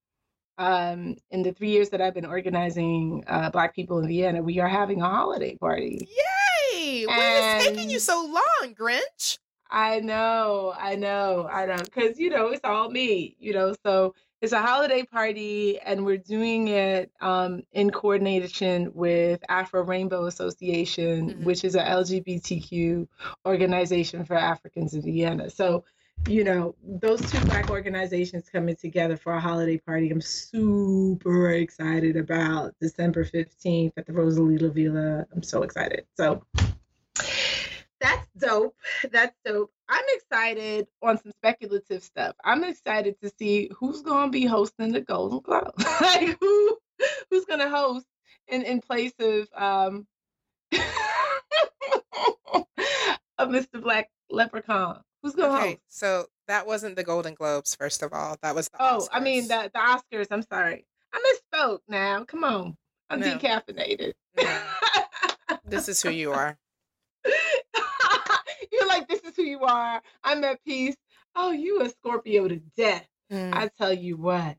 um, 0.59 1.15
in 1.31 1.41
the 1.41 1.51
three 1.53 1.69
years 1.69 1.89
that 1.89 2.01
I've 2.01 2.13
been 2.13 2.25
organizing 2.25 3.23
uh, 3.27 3.49
Black 3.49 3.75
people 3.75 3.99
in 3.99 4.07
Vienna. 4.07 4.43
We 4.43 4.59
are 4.59 4.67
having 4.67 5.01
a 5.01 5.09
holiday 5.09 5.55
party. 5.55 6.07
Yay! 6.71 7.05
What 7.05 7.17
is 7.17 7.65
taking 7.67 7.89
you 7.89 7.99
so 7.99 8.25
long, 8.31 8.75
Grinch? 8.75 9.39
I 9.69 9.99
know, 9.99 10.73
I 10.77 10.95
know, 10.95 11.49
I 11.51 11.65
know, 11.65 11.77
because 11.77 12.17
you 12.19 12.29
know 12.29 12.47
it's 12.49 12.63
all 12.63 12.89
me, 12.89 13.35
you 13.39 13.53
know. 13.53 13.75
So 13.85 14.13
it's 14.41 14.53
a 14.53 14.61
holiday 14.61 15.03
party, 15.03 15.79
and 15.79 16.05
we're 16.05 16.17
doing 16.17 16.67
it 16.67 17.11
um, 17.21 17.63
in 17.71 17.89
coordination 17.89 18.91
with 18.93 19.43
Afro 19.49 19.83
Rainbow 19.83 20.25
Association, 20.25 21.31
Mhm. 21.31 21.43
which 21.43 21.63
is 21.63 21.75
a 21.75 21.81
LGBTQ 21.81 23.07
organization 23.45 24.25
for 24.25 24.35
Africans 24.35 24.93
in 24.93 25.01
Vienna. 25.01 25.49
So, 25.49 25.85
you 26.27 26.43
know, 26.43 26.75
those 26.83 27.19
two 27.31 27.39
black 27.45 27.69
organizations 27.69 28.49
coming 28.49 28.75
together 28.75 29.17
for 29.17 29.33
a 29.33 29.39
holiday 29.39 29.77
party. 29.77 30.09
I'm 30.11 30.21
super 30.21 31.51
excited 31.51 32.15
about 32.15 32.75
December 32.79 33.23
15th 33.23 33.93
at 33.97 34.05
the 34.05 34.13
Rosa 34.13 34.41
Lila 34.41 34.69
Villa. 34.69 35.25
I'm 35.33 35.43
so 35.43 35.63
excited. 35.63 36.05
So 36.15 36.43
that's 37.99 38.27
dope. 38.37 38.75
That's 39.11 39.35
dope. 39.45 39.71
I'm 39.89 40.03
excited 40.09 40.87
on 41.01 41.17
some 41.21 41.31
speculative 41.31 42.03
stuff. 42.03 42.35
I'm 42.43 42.63
excited 42.63 43.15
to 43.21 43.31
see 43.39 43.69
who's 43.75 44.01
going 44.01 44.27
to 44.27 44.31
be 44.31 44.45
hosting 44.45 44.91
the 44.91 45.01
Golden 45.01 45.39
Globe. 45.39 45.73
like 46.01 46.37
who 46.39 46.77
who's 47.29 47.45
going 47.45 47.59
to 47.59 47.69
host 47.69 48.05
in 48.47 48.61
in 48.63 48.81
place 48.81 49.13
of 49.19 49.47
um 49.55 50.05
of 53.37 53.49
Mr. 53.49 53.81
Black 53.81 54.09
Leprechaun. 54.29 55.01
Who's 55.23 55.35
going 55.35 55.49
to 55.51 55.57
Okay, 55.57 55.69
host? 55.71 55.81
so 55.87 56.25
that 56.47 56.67
wasn't 56.67 56.95
the 56.95 57.03
Golden 57.03 57.33
Globes, 57.33 57.75
first 57.75 58.03
of 58.03 58.13
all. 58.13 58.37
That 58.41 58.55
was 58.55 58.69
the 58.69 58.77
Oh, 58.79 59.07
I 59.11 59.19
mean 59.19 59.47
the 59.47 59.71
the 59.73 59.79
Oscars. 59.79 60.27
I'm 60.31 60.43
sorry. 60.43 60.85
I 61.13 61.35
misspoke. 61.53 61.79
Now, 61.87 62.23
come 62.25 62.43
on. 62.43 62.75
I'm 63.09 63.19
No. 63.21 63.37
decaffeinated. 63.37 64.13
No, 64.37 64.59
this 65.65 65.87
is 65.89 66.01
who 66.01 66.09
you 66.09 66.31
are. 66.33 66.57
You're 68.87 68.99
like, 68.99 69.07
this 69.07 69.19
is 69.21 69.35
who 69.35 69.43
you 69.43 69.59
are. 69.63 70.01
I'm 70.23 70.43
at 70.43 70.63
peace. 70.63 70.95
Oh, 71.35 71.51
you 71.51 71.81
a 71.81 71.89
Scorpio 71.89 72.47
to 72.47 72.57
death. 72.77 73.05
Mm. 73.31 73.53
I 73.53 73.69
tell 73.77 73.93
you 73.93 74.17
what. 74.17 74.57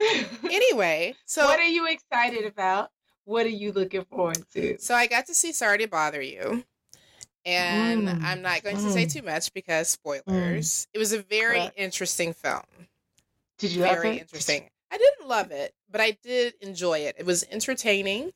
Anyway, 0.44 1.14
so 1.26 1.44
what 1.44 1.58
are 1.60 1.66
you 1.66 1.86
excited 1.86 2.46
about? 2.46 2.90
What 3.24 3.44
are 3.44 3.50
you 3.50 3.70
looking 3.72 4.04
forward 4.04 4.42
to? 4.54 4.78
so 4.78 4.94
I 4.94 5.06
got 5.06 5.26
to 5.26 5.34
see 5.34 5.52
Sorry 5.52 5.78
to 5.78 5.88
Bother 5.88 6.22
You. 6.22 6.64
And 7.44 8.08
Mm, 8.08 8.22
I'm 8.22 8.42
not 8.42 8.62
going 8.62 8.76
to 8.76 8.90
say 8.90 9.04
mm. 9.06 9.12
too 9.12 9.22
much 9.22 9.52
because 9.52 9.88
spoilers. 9.88 10.86
It 10.94 10.98
was 10.98 11.12
a 11.12 11.22
very 11.22 11.58
Correct. 11.58 11.74
interesting 11.76 12.32
film. 12.32 12.62
Did 13.58 13.72
you 13.72 13.82
Very 13.82 14.18
interesting. 14.18 14.68
I 14.90 14.96
didn't 14.96 15.28
love 15.28 15.50
it, 15.50 15.74
but 15.90 16.00
I 16.00 16.16
did 16.22 16.54
enjoy 16.60 17.00
it. 17.00 17.16
It 17.18 17.26
was 17.26 17.44
entertaining. 17.50 18.32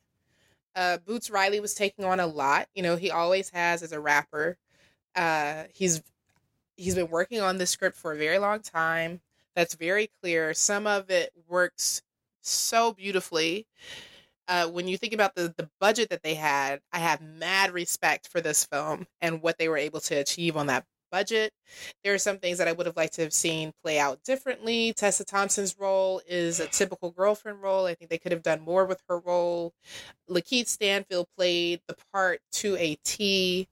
Uh, 0.75 0.97
Boots 0.97 1.29
Riley 1.29 1.59
was 1.59 1.73
taking 1.73 2.05
on 2.05 2.19
a 2.19 2.27
lot. 2.27 2.67
You 2.75 2.83
know, 2.83 2.95
he 2.95 3.09
always 3.09 3.49
has 3.51 3.81
as 3.81 3.91
a 3.91 3.99
rapper. 3.99 4.57
Uh, 5.15 5.63
he's 5.73 6.01
he's 6.77 6.95
been 6.95 7.09
working 7.09 7.41
on 7.41 7.57
this 7.57 7.71
script 7.71 7.97
for 7.97 8.13
a 8.13 8.17
very 8.17 8.39
long 8.39 8.59
time. 8.61 9.21
that's 9.55 9.75
very 9.75 10.09
clear. 10.21 10.53
Some 10.53 10.87
of 10.87 11.09
it 11.09 11.31
works 11.47 12.01
so 12.41 12.93
beautifully. 12.93 13.67
Uh, 14.47 14.67
when 14.67 14.87
you 14.87 14.97
think 14.97 15.13
about 15.13 15.35
the 15.35 15.53
the 15.57 15.69
budget 15.79 16.09
that 16.09 16.23
they 16.23 16.35
had, 16.35 16.81
I 16.93 16.99
have 16.99 17.21
mad 17.21 17.71
respect 17.71 18.27
for 18.29 18.41
this 18.41 18.65
film 18.65 19.07
and 19.21 19.41
what 19.41 19.57
they 19.57 19.69
were 19.69 19.77
able 19.77 20.01
to 20.01 20.15
achieve 20.15 20.57
on 20.57 20.67
that 20.67 20.85
budget. 21.11 21.53
There 22.03 22.13
are 22.13 22.17
some 22.19 22.37
things 22.39 22.57
that 22.57 22.67
I 22.67 22.73
would 22.73 22.85
have 22.85 22.97
liked 22.97 23.13
to 23.15 23.21
have 23.23 23.33
seen 23.33 23.71
play 23.83 23.99
out 23.99 24.23
differently. 24.23 24.93
Tessa 24.93 25.23
Thompson's 25.25 25.75
role 25.79 26.21
is 26.27 26.59
a 26.59 26.67
typical 26.67 27.11
girlfriend 27.11 27.61
role. 27.61 27.85
I 27.85 27.95
think 27.95 28.09
they 28.09 28.17
could 28.17 28.31
have 28.33 28.43
done 28.43 28.61
more 28.61 28.85
with 28.85 29.01
her 29.09 29.19
role. 29.19 29.73
LaKeith 30.29 30.67
Stanfield 30.67 31.27
played 31.37 31.81
the 31.87 31.95
part 32.13 32.41
to 32.53 32.75
a 32.77 32.97
T. 33.03 33.67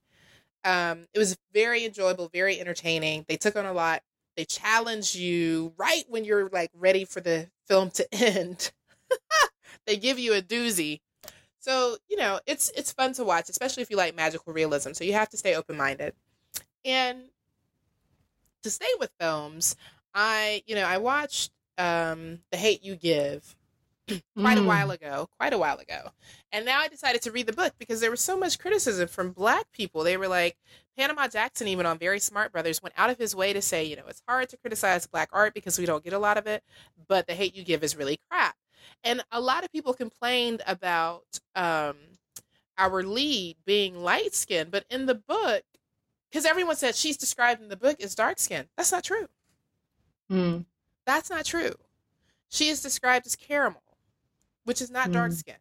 Um, 0.64 1.08
it 1.14 1.20
was 1.20 1.38
very 1.54 1.86
enjoyable, 1.86 2.30
very 2.30 2.60
entertaining. 2.60 3.26
They 3.28 3.38
took 3.38 3.56
on 3.56 3.66
a 3.66 3.74
lot. 3.74 4.02
They 4.36 4.46
challenge 4.46 5.16
you 5.16 5.74
right 5.78 6.04
when 6.08 6.26
you're 6.26 6.50
like 6.50 6.72
ready 6.74 7.06
for 7.06 7.22
the 7.22 7.50
film 7.68 7.92
to 7.92 8.08
end. 8.14 8.72
they 9.86 9.98
give 9.98 10.20
you 10.20 10.34
a 10.34 10.42
doozy. 10.42 11.02
So, 11.60 11.98
you 12.10 12.18
know, 12.18 12.40
it's 12.46 12.70
it's 12.76 12.92
fun 12.92 13.14
to 13.14 13.24
watch, 13.24 13.50
especially 13.50 13.84
if 13.84 13.90
you 13.90 13.98
like 13.98 14.16
magical 14.16 14.54
realism. 14.54 14.94
So 14.94 15.04
you 15.04 15.14
have 15.14 15.30
to 15.30 15.38
stay 15.38 15.56
open-minded. 15.56 16.14
And 16.84 17.30
to 18.64 18.70
stay 18.70 18.86
with 19.00 19.12
films, 19.20 19.76
I, 20.14 20.64
you 20.66 20.76
know, 20.76 20.84
I 20.84 20.98
watched 20.98 21.52
um 21.78 22.40
The 22.52 22.58
Hate 22.58 22.84
You 22.84 22.96
Give 22.96 23.56
quite 24.38 24.58
mm. 24.58 24.64
a 24.64 24.68
while 24.68 24.92
ago, 24.92 25.30
quite 25.38 25.54
a 25.54 25.58
while 25.58 25.78
ago. 25.78 26.10
And 26.52 26.66
now 26.66 26.80
I 26.80 26.88
decided 26.88 27.22
to 27.24 27.32
read 27.32 27.48
the 27.48 27.54
book 27.54 27.74
because 27.80 28.02
there 28.02 28.12
was 28.12 28.22
so 28.22 28.38
much 28.38 28.60
criticism 28.60 29.08
from 29.08 29.32
black 29.32 29.72
people. 29.72 30.04
They 30.04 30.18
were 30.18 30.28
like, 30.28 30.58
Panama 30.98 31.28
Jackson, 31.28 31.68
even 31.68 31.86
on 31.86 31.98
Very 31.98 32.20
Smart 32.20 32.52
Brothas, 32.52 32.84
went 32.84 32.94
out 32.98 33.10
of 33.10 33.18
his 33.18 33.36
way 33.36 33.54
to 33.54 33.62
say, 33.62 33.84
you 33.84 33.96
know, 33.96 34.04
it's 34.08 34.22
hard 34.28 34.50
to 34.50 34.58
criticize 34.58 35.08
black 35.08 35.30
art 35.32 35.54
because 35.54 35.80
we 35.80 35.86
don't 35.86 36.04
get 36.04 36.14
a 36.14 36.20
lot 36.20 36.38
of 36.38 36.48
it, 36.48 36.64
but 37.08 37.28
The 37.28 37.34
Hate 37.34 37.56
You 37.56 37.64
Give 37.64 37.84
is 37.84 37.96
really 37.96 38.20
crap. 38.30 38.56
And 39.04 39.24
a 39.32 39.42
lot 39.42 39.64
of 39.64 39.72
people 39.72 39.94
complained 39.94 40.62
about 40.68 41.40
um, 41.56 41.96
our 42.78 43.04
lead 43.04 43.58
being 43.66 44.04
light 44.04 44.36
skinned, 44.36 44.72
but 44.72 44.86
in 44.90 45.06
the 45.06 45.16
book, 45.16 45.64
because 46.30 46.46
everyone 46.46 46.76
said 46.76 46.96
she's 46.96 47.18
described 47.18 47.62
in 47.62 47.70
the 47.70 47.78
book 47.78 48.02
as 48.02 48.16
dark 48.16 48.40
skinned. 48.40 48.68
That's 48.76 48.92
not 48.92 49.04
true. 49.04 49.28
Mm. 50.32 50.66
That's 51.06 51.30
not 51.30 51.46
true. 51.46 51.74
She 52.50 52.70
is 52.70 52.82
described 52.82 53.26
as 53.26 53.36
caramel 53.36 53.83
which 54.64 54.82
is 54.82 54.90
not 54.90 55.10
mm. 55.10 55.14
dark 55.14 55.32
skin. 55.32 55.56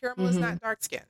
Caramel 0.00 0.26
mm-hmm. 0.26 0.34
is 0.34 0.40
not 0.40 0.54
mm-hmm. 0.54 0.66
dark 0.66 0.82
skin. 0.82 1.02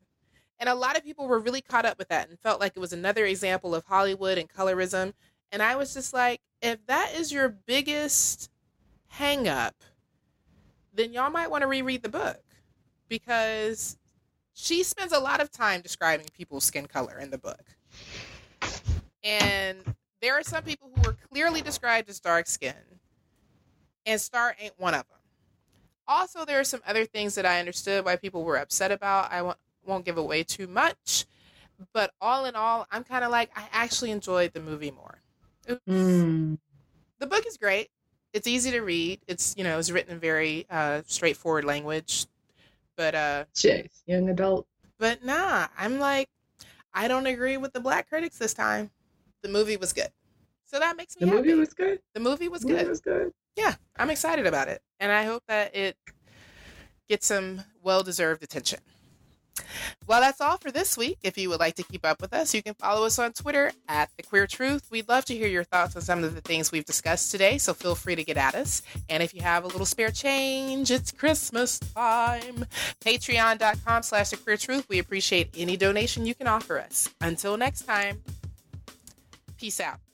And 0.58 0.68
a 0.68 0.74
lot 0.74 0.96
of 0.96 1.04
people 1.04 1.28
were 1.28 1.38
really 1.38 1.60
caught 1.60 1.84
up 1.84 1.98
with 1.98 2.08
that 2.08 2.28
and 2.28 2.38
felt 2.40 2.60
like 2.60 2.72
it 2.76 2.80
was 2.80 2.92
another 2.92 3.26
example 3.26 3.74
of 3.74 3.84
Hollywood 3.84 4.38
and 4.38 4.48
colorism. 4.48 5.12
And 5.52 5.62
I 5.62 5.76
was 5.76 5.92
just 5.92 6.14
like, 6.14 6.40
if 6.62 6.84
that 6.86 7.12
is 7.14 7.30
your 7.30 7.48
biggest 7.48 8.50
hang 9.08 9.48
up, 9.48 9.74
then 10.94 11.12
y'all 11.12 11.30
might 11.30 11.50
want 11.50 11.62
to 11.62 11.66
reread 11.66 12.02
the 12.02 12.08
book 12.08 12.42
because 13.08 13.98
she 14.54 14.82
spends 14.82 15.12
a 15.12 15.18
lot 15.18 15.40
of 15.40 15.50
time 15.50 15.82
describing 15.82 16.26
people's 16.34 16.64
skin 16.64 16.86
color 16.86 17.18
in 17.18 17.30
the 17.30 17.38
book. 17.38 17.62
And 19.22 19.78
there 20.22 20.34
are 20.34 20.42
some 20.42 20.62
people 20.62 20.90
who 20.94 21.10
are 21.10 21.16
clearly 21.30 21.60
described 21.60 22.08
as 22.08 22.20
dark 22.20 22.46
skin, 22.46 22.74
and 24.06 24.20
Star 24.20 24.54
ain't 24.58 24.78
one 24.78 24.94
of 24.94 25.06
them. 25.08 25.15
Also, 26.08 26.44
there 26.44 26.60
are 26.60 26.64
some 26.64 26.80
other 26.86 27.04
things 27.04 27.34
that 27.34 27.46
I 27.46 27.58
understood 27.58 28.04
why 28.04 28.16
people 28.16 28.44
were 28.44 28.56
upset 28.56 28.92
about. 28.92 29.32
I 29.32 29.42
won't, 29.42 29.58
won't 29.84 30.04
give 30.04 30.16
away 30.18 30.42
too 30.44 30.66
much. 30.66 31.26
But 31.92 32.12
all 32.20 32.44
in 32.46 32.54
all, 32.56 32.86
I'm 32.90 33.04
kind 33.04 33.24
of 33.24 33.30
like, 33.30 33.50
I 33.56 33.64
actually 33.72 34.10
enjoyed 34.10 34.52
the 34.52 34.60
movie 34.60 34.90
more. 34.90 35.20
Mm. 35.88 36.58
The 37.18 37.26
book 37.26 37.44
is 37.46 37.56
great. 37.56 37.88
It's 38.32 38.46
easy 38.46 38.70
to 38.70 38.80
read. 38.80 39.20
It's, 39.26 39.54
you 39.56 39.64
know, 39.64 39.78
it's 39.78 39.90
written 39.90 40.12
in 40.12 40.20
very 40.20 40.66
uh, 40.70 41.02
straightforward 41.06 41.64
language. 41.64 42.26
But, 42.96 43.14
uh, 43.14 43.44
Jeez, 43.54 44.02
young 44.06 44.28
adult. 44.30 44.66
But 44.98 45.24
nah, 45.24 45.66
I'm 45.76 45.98
like, 45.98 46.28
I 46.94 47.08
don't 47.08 47.26
agree 47.26 47.56
with 47.58 47.72
the 47.72 47.80
black 47.80 48.08
critics 48.08 48.38
this 48.38 48.54
time. 48.54 48.90
The 49.42 49.48
movie 49.48 49.76
was 49.76 49.92
good. 49.92 50.08
So 50.64 50.78
that 50.78 50.96
makes 50.96 51.16
me 51.16 51.26
The 51.26 51.32
happy. 51.32 51.48
movie 51.48 51.60
was 51.60 51.74
good. 51.74 52.00
The 52.14 52.20
movie 52.20 52.48
was 52.48 52.62
the 52.62 52.68
good. 52.68 52.76
Movie 52.78 52.88
was 52.88 53.00
good. 53.00 53.32
Yeah, 53.56 53.74
I'm 53.98 54.10
excited 54.10 54.46
about 54.46 54.68
it. 54.68 54.82
And 55.00 55.12
I 55.12 55.24
hope 55.24 55.42
that 55.48 55.74
it 55.74 55.96
gets 57.08 57.26
some 57.26 57.62
well 57.82 58.02
deserved 58.02 58.42
attention. 58.42 58.80
Well, 60.06 60.20
that's 60.20 60.40
all 60.40 60.58
for 60.58 60.70
this 60.70 60.96
week. 60.96 61.18
If 61.22 61.38
you 61.38 61.48
would 61.48 61.60
like 61.60 61.74
to 61.76 61.82
keep 61.82 62.04
up 62.04 62.20
with 62.20 62.32
us, 62.32 62.54
you 62.54 62.62
can 62.62 62.74
follow 62.74 63.06
us 63.06 63.18
on 63.18 63.32
Twitter 63.32 63.72
at 63.88 64.10
The 64.16 64.22
Queer 64.22 64.46
Truth. 64.46 64.88
We'd 64.90 65.08
love 65.08 65.24
to 65.26 65.34
hear 65.34 65.48
your 65.48 65.64
thoughts 65.64 65.96
on 65.96 66.02
some 66.02 66.22
of 66.22 66.34
the 66.34 66.40
things 66.40 66.70
we've 66.70 66.84
discussed 66.84 67.30
today, 67.30 67.58
so 67.58 67.74
feel 67.74 67.94
free 67.94 68.14
to 68.16 68.24
get 68.24 68.36
at 68.36 68.54
us. 68.54 68.82
And 69.08 69.22
if 69.22 69.34
you 69.34 69.42
have 69.42 69.64
a 69.64 69.68
little 69.68 69.86
spare 69.86 70.10
change, 70.10 70.90
it's 70.90 71.10
Christmas 71.10 71.78
time. 71.78 72.66
Patreon.com 73.00 74.02
slash 74.02 74.30
The 74.30 74.36
Queer 74.36 74.56
Truth. 74.56 74.88
We 74.88 74.98
appreciate 74.98 75.50
any 75.56 75.76
donation 75.76 76.26
you 76.26 76.34
can 76.34 76.46
offer 76.46 76.78
us. 76.78 77.08
Until 77.20 77.56
next 77.56 77.82
time, 77.82 78.22
peace 79.56 79.80
out. 79.80 80.05